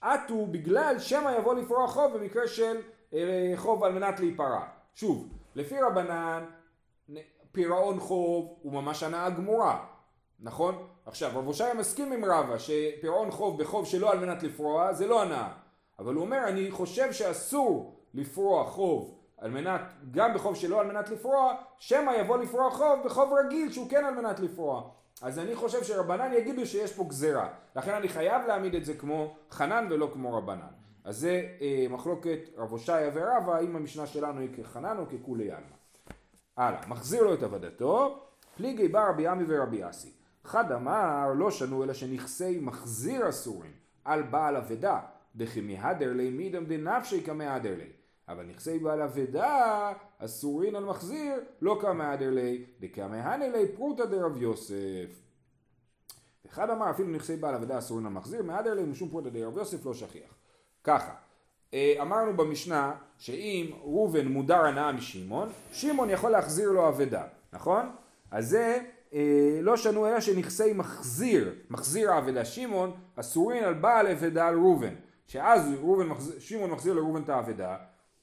עטו 0.01 0.45
בגלל 0.45 0.99
שמא 0.99 1.29
יבוא 1.39 1.53
לפרוע 1.55 1.87
חוב 1.87 2.17
במקרה 2.17 2.47
של 2.47 2.77
אה, 3.13 3.53
חוב 3.55 3.83
על 3.83 3.91
מנת 3.91 4.19
להיפרע. 4.19 4.61
שוב, 4.95 5.29
לפי 5.55 5.75
רבנן, 5.81 6.45
פירעון 7.51 7.99
חוב 7.99 8.57
הוא 8.61 8.73
ממש 8.73 9.03
הנאה 9.03 9.29
גמורה, 9.29 9.85
נכון? 10.39 10.87
עכשיו, 11.05 11.31
רב 11.35 11.45
הושעיה 11.45 11.73
מסכים 11.73 12.11
עם 12.11 12.25
רבא 12.25 12.57
שפירעון 12.57 13.31
חוב 13.31 13.61
בחוב 13.61 13.85
שלא 13.85 14.11
על 14.11 14.19
מנת 14.19 14.43
לפרוע 14.43 14.93
זה 14.93 15.07
לא 15.07 15.21
הנאה. 15.21 15.49
אבל 15.99 16.13
הוא 16.13 16.23
אומר, 16.23 16.47
אני 16.47 16.71
חושב 16.71 17.13
שאסור 17.13 18.01
לפרוע 18.13 18.65
חוב 18.65 19.16
על 19.37 19.51
מנת, 19.51 19.81
גם 20.11 20.33
בחוב 20.33 20.55
שלא 20.55 20.81
על 20.81 20.87
מנת 20.87 21.09
לפרוע, 21.09 21.53
שמא 21.79 22.11
יבוא 22.11 22.37
לפרוע 22.37 22.71
חוב 22.71 22.99
בחוב 23.05 23.33
רגיל 23.33 23.71
שהוא 23.71 23.89
כן 23.89 24.05
על 24.05 24.13
מנת 24.13 24.39
לפרוע. 24.39 24.89
אז 25.21 25.39
אני 25.39 25.55
חושב 25.55 25.83
שרבנן 25.83 26.33
יגידו 26.33 26.65
שיש 26.65 26.93
פה 26.93 27.03
גזירה. 27.03 27.49
לכן 27.75 27.93
אני 27.93 28.07
חייב 28.09 28.41
להעמיד 28.47 28.75
את 28.75 28.85
זה 28.85 28.93
כמו 28.93 29.35
חנן 29.51 29.87
ולא 29.89 30.09
כמו 30.13 30.37
רבנן. 30.37 30.67
אז 31.03 31.17
זה 31.17 31.47
אה, 31.61 31.85
מחלוקת 31.89 32.39
רב 32.57 32.71
הושעיה 32.71 33.11
ורבא, 33.13 33.55
האם 33.55 33.75
המשנה 33.75 34.07
שלנו 34.07 34.41
היא 34.41 34.49
כחנן 34.57 34.97
או 34.97 35.03
ככולי 35.05 35.51
עלמא. 35.51 35.77
הלאה, 36.57 36.79
מחזיר 36.87 37.23
לו 37.23 37.33
את 37.33 37.43
עבדתו, 37.43 38.19
פליגי 38.57 38.87
בא 38.87 39.09
רבי 39.09 39.27
עמי 39.27 39.43
ורבי 39.47 39.89
אסי. 39.89 40.11
חד 40.43 40.71
אמר 40.71 41.33
לא 41.35 41.51
שנו 41.51 41.83
אלא 41.83 41.93
שנכסי 41.93 42.59
מחזיר 42.61 43.29
אסורים 43.29 43.71
על 44.05 44.21
בעל 44.21 44.55
אבדה, 44.55 44.99
דכי 45.35 45.61
מהדר 45.61 46.13
לי 46.13 46.29
מידם 46.29 46.65
דנפשי 46.65 47.23
כמהדר 47.23 47.75
לי. 47.77 47.96
אבל 48.29 48.45
נכסי 48.45 48.79
בעל 48.79 49.01
אבדה 49.01 49.93
אסורין 50.19 50.75
על 50.75 50.85
מחזיר 50.85 51.33
לא 51.61 51.77
כמהדר 51.81 52.29
לי, 52.29 52.65
דכמהנה 52.79 53.47
לי 53.47 53.67
פרוטה 53.75 54.05
דרב 54.05 54.37
יוסף. 54.37 55.27
אחד 56.47 56.69
אמר 56.69 56.89
אפילו 56.89 57.09
נכסי 57.09 57.35
בעל 57.35 57.55
אבדה 57.55 57.79
אסורין 57.79 58.05
על 58.05 58.11
מחזיר, 58.11 58.43
מהדר 58.43 58.73
לי 58.73 58.83
משום 58.83 59.09
פרוטה 59.09 59.29
דרב 59.29 59.57
יוסף 59.57 59.85
לא 59.85 59.93
שכיח. 59.93 60.33
ככה, 60.83 61.13
אה, 61.73 61.95
אמרנו 62.01 62.37
במשנה 62.37 62.95
שאם 63.17 63.71
ראובן 63.81 64.27
מודר 64.27 64.65
הנאה 64.65 64.91
משמעון, 64.91 65.49
שמעון 65.71 66.09
יכול 66.09 66.31
להחזיר 66.31 66.71
לו 66.71 66.89
אבדה, 66.89 67.23
נכון? 67.53 67.89
אז 68.31 68.49
זה 68.49 68.79
אה, 69.13 69.59
לא 69.61 69.77
שנו 69.77 70.07
אלא 70.07 70.19
שנכסי 70.19 70.73
מחזיר, 70.73 71.55
מחזיר 71.69 72.11
האבדה 72.11 72.45
שמעון, 72.45 72.91
אסורין 73.15 73.63
על 73.63 73.73
בעל 73.73 74.07
אבדה 74.07 74.47
על 74.47 74.55
ראובן. 74.55 74.93
שאז 75.27 75.71
שמעון 76.39 76.69
מחזיר 76.69 76.93
לראובן 76.93 77.21
את 77.21 77.29
האבדה, 77.29 77.77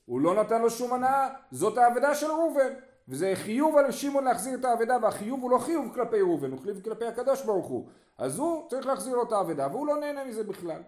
הוא 0.07 0.21
לא 0.21 0.35
נתן 0.35 0.63
לו 0.63 0.71
שום 0.71 0.93
הנאה, 0.93 1.29
זאת 1.51 1.79
האבדה 1.79 2.15
של 2.15 2.27
ראובן. 2.27 2.73
וזה 3.09 3.33
חיוב 3.35 3.77
על 3.77 3.93
שמעון 3.93 4.25
להחזיר 4.25 4.59
את 4.59 4.65
האבדה, 4.65 4.97
והחיוב 5.03 5.43
הוא 5.43 5.51
לא 5.51 5.59
חיוב 5.59 5.95
כלפי 5.95 6.21
ראובן, 6.21 6.51
הוא 6.51 6.61
חיוב 6.61 6.81
כלפי 6.81 7.05
הקדוש 7.05 7.43
ברוך 7.43 7.67
הוא. 7.67 7.89
אז 8.19 8.39
הוא 8.39 8.69
צריך 8.69 8.87
להחזיר 8.87 9.17
לו 9.17 9.23
את 9.23 9.33
האבדה, 9.33 9.69
והוא 9.71 9.87
לא 9.87 9.97
נהנה 10.01 10.25
מזה 10.25 10.45
בכלל. 10.45 10.83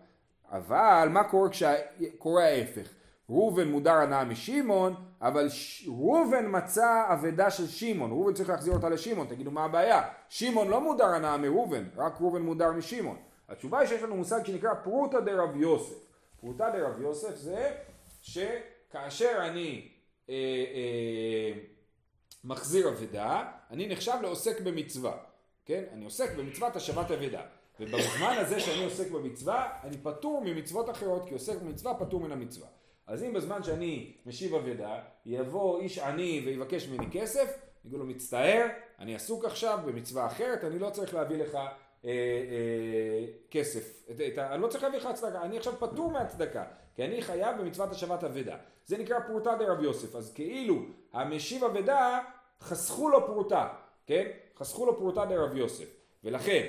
אבל 0.53 1.09
מה 1.11 1.25
קורה 1.25 1.49
כשקורה 1.49 2.45
ההפך? 2.45 2.89
ראובן 3.31 3.69
מודר 3.69 3.93
הנאה 3.93 4.25
משמעון, 4.25 4.95
אבל 5.21 5.49
ש... 5.49 5.89
ראובן 5.89 6.45
מצא 6.49 7.05
אבדה 7.13 7.51
של 7.51 7.67
שמעון, 7.67 8.11
ראובן 8.11 8.33
צריך 8.33 8.49
להחזיר 8.49 8.75
אותה 8.75 8.89
לשמעון, 8.89 9.27
תגידו 9.27 9.51
מה 9.51 9.65
הבעיה? 9.65 10.03
שמעון 10.29 10.69
לא 10.69 10.81
מודר 10.81 11.07
הנאה 11.07 11.37
מראובן, 11.37 11.85
רק 11.97 12.21
ראובן 12.21 12.43
מודר 12.43 12.73
משמעון. 12.73 13.17
התשובה 13.49 13.79
היא 13.79 13.89
שיש 13.89 14.03
לנו 14.03 14.17
מושג 14.17 14.47
שנקרא 14.47 14.75
פרוטה 14.75 15.21
דרב 15.21 15.57
יוסף. 15.57 15.95
פרוטה 16.41 16.71
דרב 16.71 17.01
יוסף 17.01 17.37
זה 17.37 17.71
שכאשר 18.89 19.39
אני 19.41 19.89
אה, 20.29 20.35
אה, 20.35 21.61
מחזיר 22.45 22.89
אבדה, 22.89 23.45
אני 23.71 23.89
נחשב 23.89 24.17
לעוסק 24.23 24.61
במצווה, 24.61 25.17
כן? 25.65 25.85
אני 25.93 26.05
עוסק 26.05 26.37
במצוות 26.37 26.77
השבת 26.77 27.11
אבדה. 27.11 27.43
ובזמן 27.81 28.35
הזה 28.39 28.61
שאני 28.61 28.85
עוסק 28.85 29.11
במצווה, 29.11 29.69
אני 29.85 29.99
פטור 29.99 30.43
ממצוות 30.45 30.91
אחרות, 30.91 31.29
כי 31.29 31.35
עוסק 31.35 31.63
במצווה 31.63 31.95
פטור 31.95 32.21
מן 32.21 32.33
המצווה. 32.33 32.69
אז 33.07 33.23
אם 33.23 33.33
בזמן 33.33 33.63
שאני 33.63 34.13
משיב 34.27 34.55
אבדה, 34.55 35.01
יבוא 35.27 35.81
איש 35.81 35.99
עני 35.99 36.43
ויבקש 36.47 36.89
ממני 36.89 37.07
כסף, 37.13 37.59
אגיד 37.87 37.99
לו 37.99 38.07
מצטער, 38.07 38.67
אני 38.99 39.15
עסוק 39.15 39.45
עכשיו 39.45 39.79
במצווה 39.87 40.27
אחרת, 40.27 40.65
אני 40.65 40.79
לא 40.79 40.91
צריך 40.91 41.15
להביא 41.15 41.37
לך 41.37 41.59
אה, 42.05 42.11
אה, 42.11 43.27
כסף, 43.51 44.03
את, 44.11 44.21
את, 44.21 44.39
אני 44.39 44.63
לא 44.63 44.69
צריך 44.69 44.85
להביא 44.85 44.99
לך 44.99 45.07
הצדקה, 45.07 45.43
אני 45.43 45.57
עכשיו 45.59 45.73
פטור 45.79 46.11
מהצדקה, 46.11 46.65
כי 46.95 47.05
אני 47.05 47.23
חייב 47.23 47.57
במצוות 47.61 47.91
השבת 47.91 48.25
אבדה. 48.25 48.57
זה 48.87 48.99
נקרא 48.99 49.21
פרוטה 49.21 49.55
דרב 49.59 49.83
יוסף, 49.83 50.17
אז 50.17 50.33
כאילו 50.35 50.83
המשיב 51.13 51.65
אבדה 51.65 52.19
חסכו 52.61 53.09
לו 53.09 53.27
פרוטה, 53.27 53.69
כן? 54.07 54.27
חסכו 54.59 54.87
לו 54.87 54.99
פרוטה 54.99 55.25
דרב 55.25 55.57
יוסף, 55.57 55.89
ולכן 56.25 56.67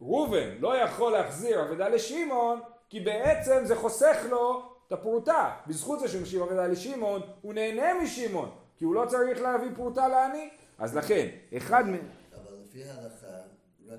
ראובן 0.00 0.56
לא 0.60 0.76
יכול 0.76 1.12
להחזיר 1.12 1.62
אבדה 1.62 1.88
לשמעון, 1.88 2.60
כי 2.88 3.00
בעצם 3.00 3.64
זה 3.64 3.76
חוסך 3.76 4.16
לו 4.30 4.62
את 4.86 4.92
הפרוטה. 4.92 5.50
בזכות 5.66 6.00
זה 6.00 6.08
שהוא 6.08 6.22
משיב 6.22 6.42
אבדה 6.42 6.66
לשמעון, 6.66 7.22
הוא 7.42 7.54
נהנה 7.54 7.94
משמעון, 8.02 8.50
כי 8.76 8.84
הוא 8.84 8.94
לא 8.94 9.06
צריך 9.06 9.40
להביא 9.40 9.68
פרוטה 9.74 10.08
לעני. 10.08 10.50
אז 10.78 10.96
לכן, 10.96 11.28
אחד 11.56 11.88
מ... 11.88 11.94
אבל 11.94 12.56
לפי 12.62 12.84
ההלכה, 12.84 13.21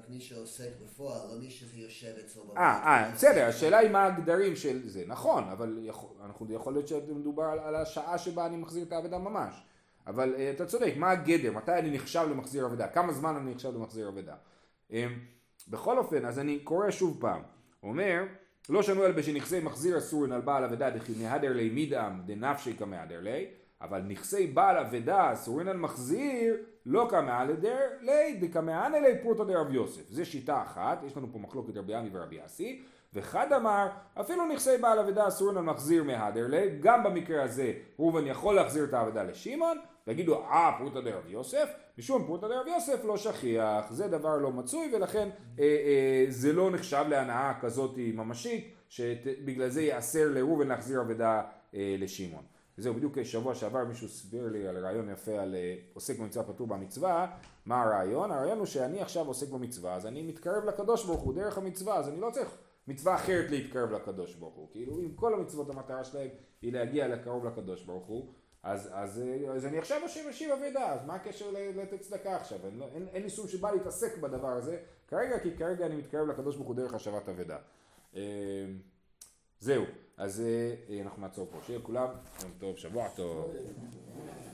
רק 0.04 0.10
מי 0.10 0.20
שעוסק 0.20 0.70
בפועל, 0.84 1.28
לא 1.28 1.40
מי 1.40 1.50
שיושב 1.50 2.14
אצלו 2.26 2.44
בבית. 2.44 2.58
אה, 2.58 2.64
אה, 2.64 3.12
בסדר, 3.12 3.46
השאלה 3.46 3.78
היא 3.78 3.90
מה 3.90 4.06
הגדרים 4.06 4.56
של 4.56 4.90
זה. 4.90 5.04
נכון, 5.08 5.44
אבל 5.44 5.80
יכול, 5.82 6.10
אנחנו, 6.26 6.54
יכול 6.54 6.74
להיות 6.74 6.88
שמדובר 6.88 7.44
על, 7.44 7.60
על 7.60 7.76
השעה 7.76 8.18
שבה 8.18 8.46
אני 8.46 8.58
מחזיר 8.58 8.84
את 8.84 8.92
האבדה 8.92 9.18
ממש. 9.18 9.64
אבל 10.08 10.36
uh, 10.36 10.56
אתה 10.56 10.66
צודק, 10.66 10.94
מה 10.98 11.12
הגדר? 11.12 11.52
מתי 11.52 11.74
אני 11.74 11.96
נחשב 11.96 12.28
למחזיר 12.32 12.66
אבדה? 12.66 12.88
כמה 12.88 13.14
זמן 13.14 13.36
אני 13.36 13.52
נחשב 13.52 13.76
למחזיר 13.76 14.10
אבדה? 14.10 14.36
Um, 14.92 14.94
בכל 15.68 15.98
אופן, 15.98 16.26
אז 16.26 16.40
אני 16.40 16.60
קורא 16.60 16.92
שוב 16.92 17.18
פעם. 17.22 17.42
אומר, 17.84 18.24
לא 18.70 18.84
שנו 18.84 19.06
אלא 19.06 19.12
בשנכסי 19.12 19.60
מחזיר 19.60 19.98
אסורין 19.98 20.32
על 20.32 20.42
בעל 20.42 20.64
אבדה 20.64 20.90
דכי 20.90 21.14
מהדר 21.24 21.54
לי 21.54 21.70
מידעם 21.70 22.22
דנפשי 22.26 22.74
כמהדר 22.78 23.20
לי, 23.22 23.46
אבל 23.82 24.02
נכסי 24.02 24.48
בעל 24.48 24.78
אבדה 24.78 25.34
אסורין 25.34 25.68
על 25.68 25.78
מחזיר 25.78 26.56
לא 26.86 27.08
כמהדר 27.10 27.80
לי 28.02 28.34
דכמהנה 28.34 29.00
לי 29.00 29.18
פרוטו 29.22 29.44
דרב 29.44 29.74
יוסף. 29.74 30.10
זה 30.10 30.26
שיטה 30.26 30.62
אחת, 30.62 31.04
יש 31.04 31.18
לנו 31.18 31.28
פה 31.32 31.40
מחלוקת 31.40 31.78
רבי 31.78 31.96
עמי 31.96 32.10
ורבי 32.14 32.46
אסי, 32.46 32.82
וחד 33.14 33.54
אמר 33.54 33.88
אפילו 34.22 34.48
נכסי 34.48 34.78
בעל 34.82 35.00
אבדה 35.00 35.28
אסורין 35.28 35.58
על 35.58 35.64
מחזיר 35.64 36.04
מהדר 36.04 36.48
לי, 36.48 36.78
גם 36.80 37.04
במקרה 37.04 37.44
הזה 37.44 37.74
ראובן 38.00 38.28
יכול 38.28 38.56
להחזיר 38.56 38.84
את 38.84 38.94
האבדה 38.94 39.24
לשמעון, 39.24 39.78
ויגידו 40.08 40.44
אה 40.44 40.72
פרוטה 40.78 41.02
דרב 41.02 41.24
יוסף, 41.28 41.74
משום 41.98 42.26
פרוטה 42.26 42.48
דרב 42.48 42.68
יוסף 42.68 43.06
לא 43.06 43.18
שכיח, 43.18 43.92
זה 43.92 44.08
דבר 44.08 44.38
לא 44.38 44.52
מצוי 44.52 44.92
ולכן 44.96 45.30
אה, 45.60 45.64
אה, 45.64 46.26
זה 46.30 46.54
לא 46.54 46.72
נחשב 46.72 47.06
להנאה 47.10 47.54
כזאת 47.62 47.92
ממשית, 47.98 48.74
שבגלל 48.90 49.70
זה 49.70 49.82
ייאסר 49.82 50.30
לראובן 50.30 50.68
להחזיר 50.68 51.02
אבדה 51.02 51.42
אה, 51.76 51.96
לשמעון. 52.00 52.53
זהו, 52.78 52.94
בדיוק 52.94 53.24
שבוע 53.24 53.56
שעבר 53.56 53.84
מישהו 53.86 54.08
הסביר 54.08 54.50
לי 54.50 54.68
על 54.68 54.78
רעיון 54.78 55.10
יפה 55.10 55.32
על 55.32 55.56
אה, 55.56 55.76
עוסק 55.94 56.20
במצווה 56.20 56.46
פטור 56.46 56.68
במצווה, 56.68 57.38
מה 57.66 57.84
הרעיון? 57.84 58.32
הרעיון 58.32 58.58
הוא 58.58 58.66
שאני 58.66 59.02
עכשיו 59.02 59.28
עוסק 59.28 59.50
במצווה, 59.50 59.96
אז 59.96 60.06
אני 60.06 60.22
מתקרב 60.24 60.66
לקדוש 60.66 61.06
ברוך 61.06 61.22
הוא 61.22 61.34
דרך 61.34 61.58
המצווה, 61.58 61.96
אז 61.96 62.10
אני 62.10 62.22
לא 62.22 62.30
צריך 62.34 62.58
מצווה 62.88 63.16
אחרת 63.16 63.52
להתקרב 63.52 63.92
לקדוש 63.92 64.36
ברוך 64.36 64.56
הוא, 64.56 64.68
כאילו 64.72 65.00
אם 65.00 65.12
כל 65.16 65.34
המצוות 65.34 65.70
המטרה 65.70 66.04
שלהם 66.04 66.30
היא 66.62 66.74
להגיע 66.74 67.08
לקרוב 67.08 67.46
לקדוש 67.46 67.84
ברוך 67.84 68.06
הוא, 68.06 68.34
אז, 68.64 68.90
אז, 68.94 69.22
אז 69.56 69.66
אני 69.66 69.78
עכשיו 69.78 70.02
משיב 70.06 70.30
משיב 70.30 70.52
אבידה, 70.52 70.94
אז 70.94 71.06
מה 71.06 71.16
הקשר 71.16 71.46
לתת 71.76 72.02
צדקה 72.02 72.36
עכשיו? 72.36 72.58
אין, 72.66 72.80
לא, 72.80 72.88
אין, 72.94 73.08
אין 73.14 73.24
לי 73.24 73.30
שום 73.30 73.48
שבא 73.48 73.72
להתעסק 73.72 74.18
בדבר 74.18 74.48
הזה 74.48 74.78
כרגע, 75.08 75.40
כי 75.40 75.58
כרגע 75.58 75.86
אני 75.86 75.96
מתקרב 75.96 76.28
לקדוש 76.28 76.56
ברוך 76.56 76.68
הוא 76.68 76.76
דרך 76.76 76.94
השבת 76.94 77.30
אבידה. 77.30 77.58
אה, 78.16 78.22
זהו, 79.60 79.84
אז 80.24 80.42
אה, 80.42 81.02
אנחנו 81.02 81.22
נעצור 81.22 81.48
פה. 81.52 81.58
שיהיה 81.66 81.80
לכולם 81.80 82.08
יום 82.42 82.52
טוב, 82.60 82.78
שבוע 82.78 83.08
טוב. 83.16 83.52
שבוע 83.54 83.56
טוב. 83.56 84.53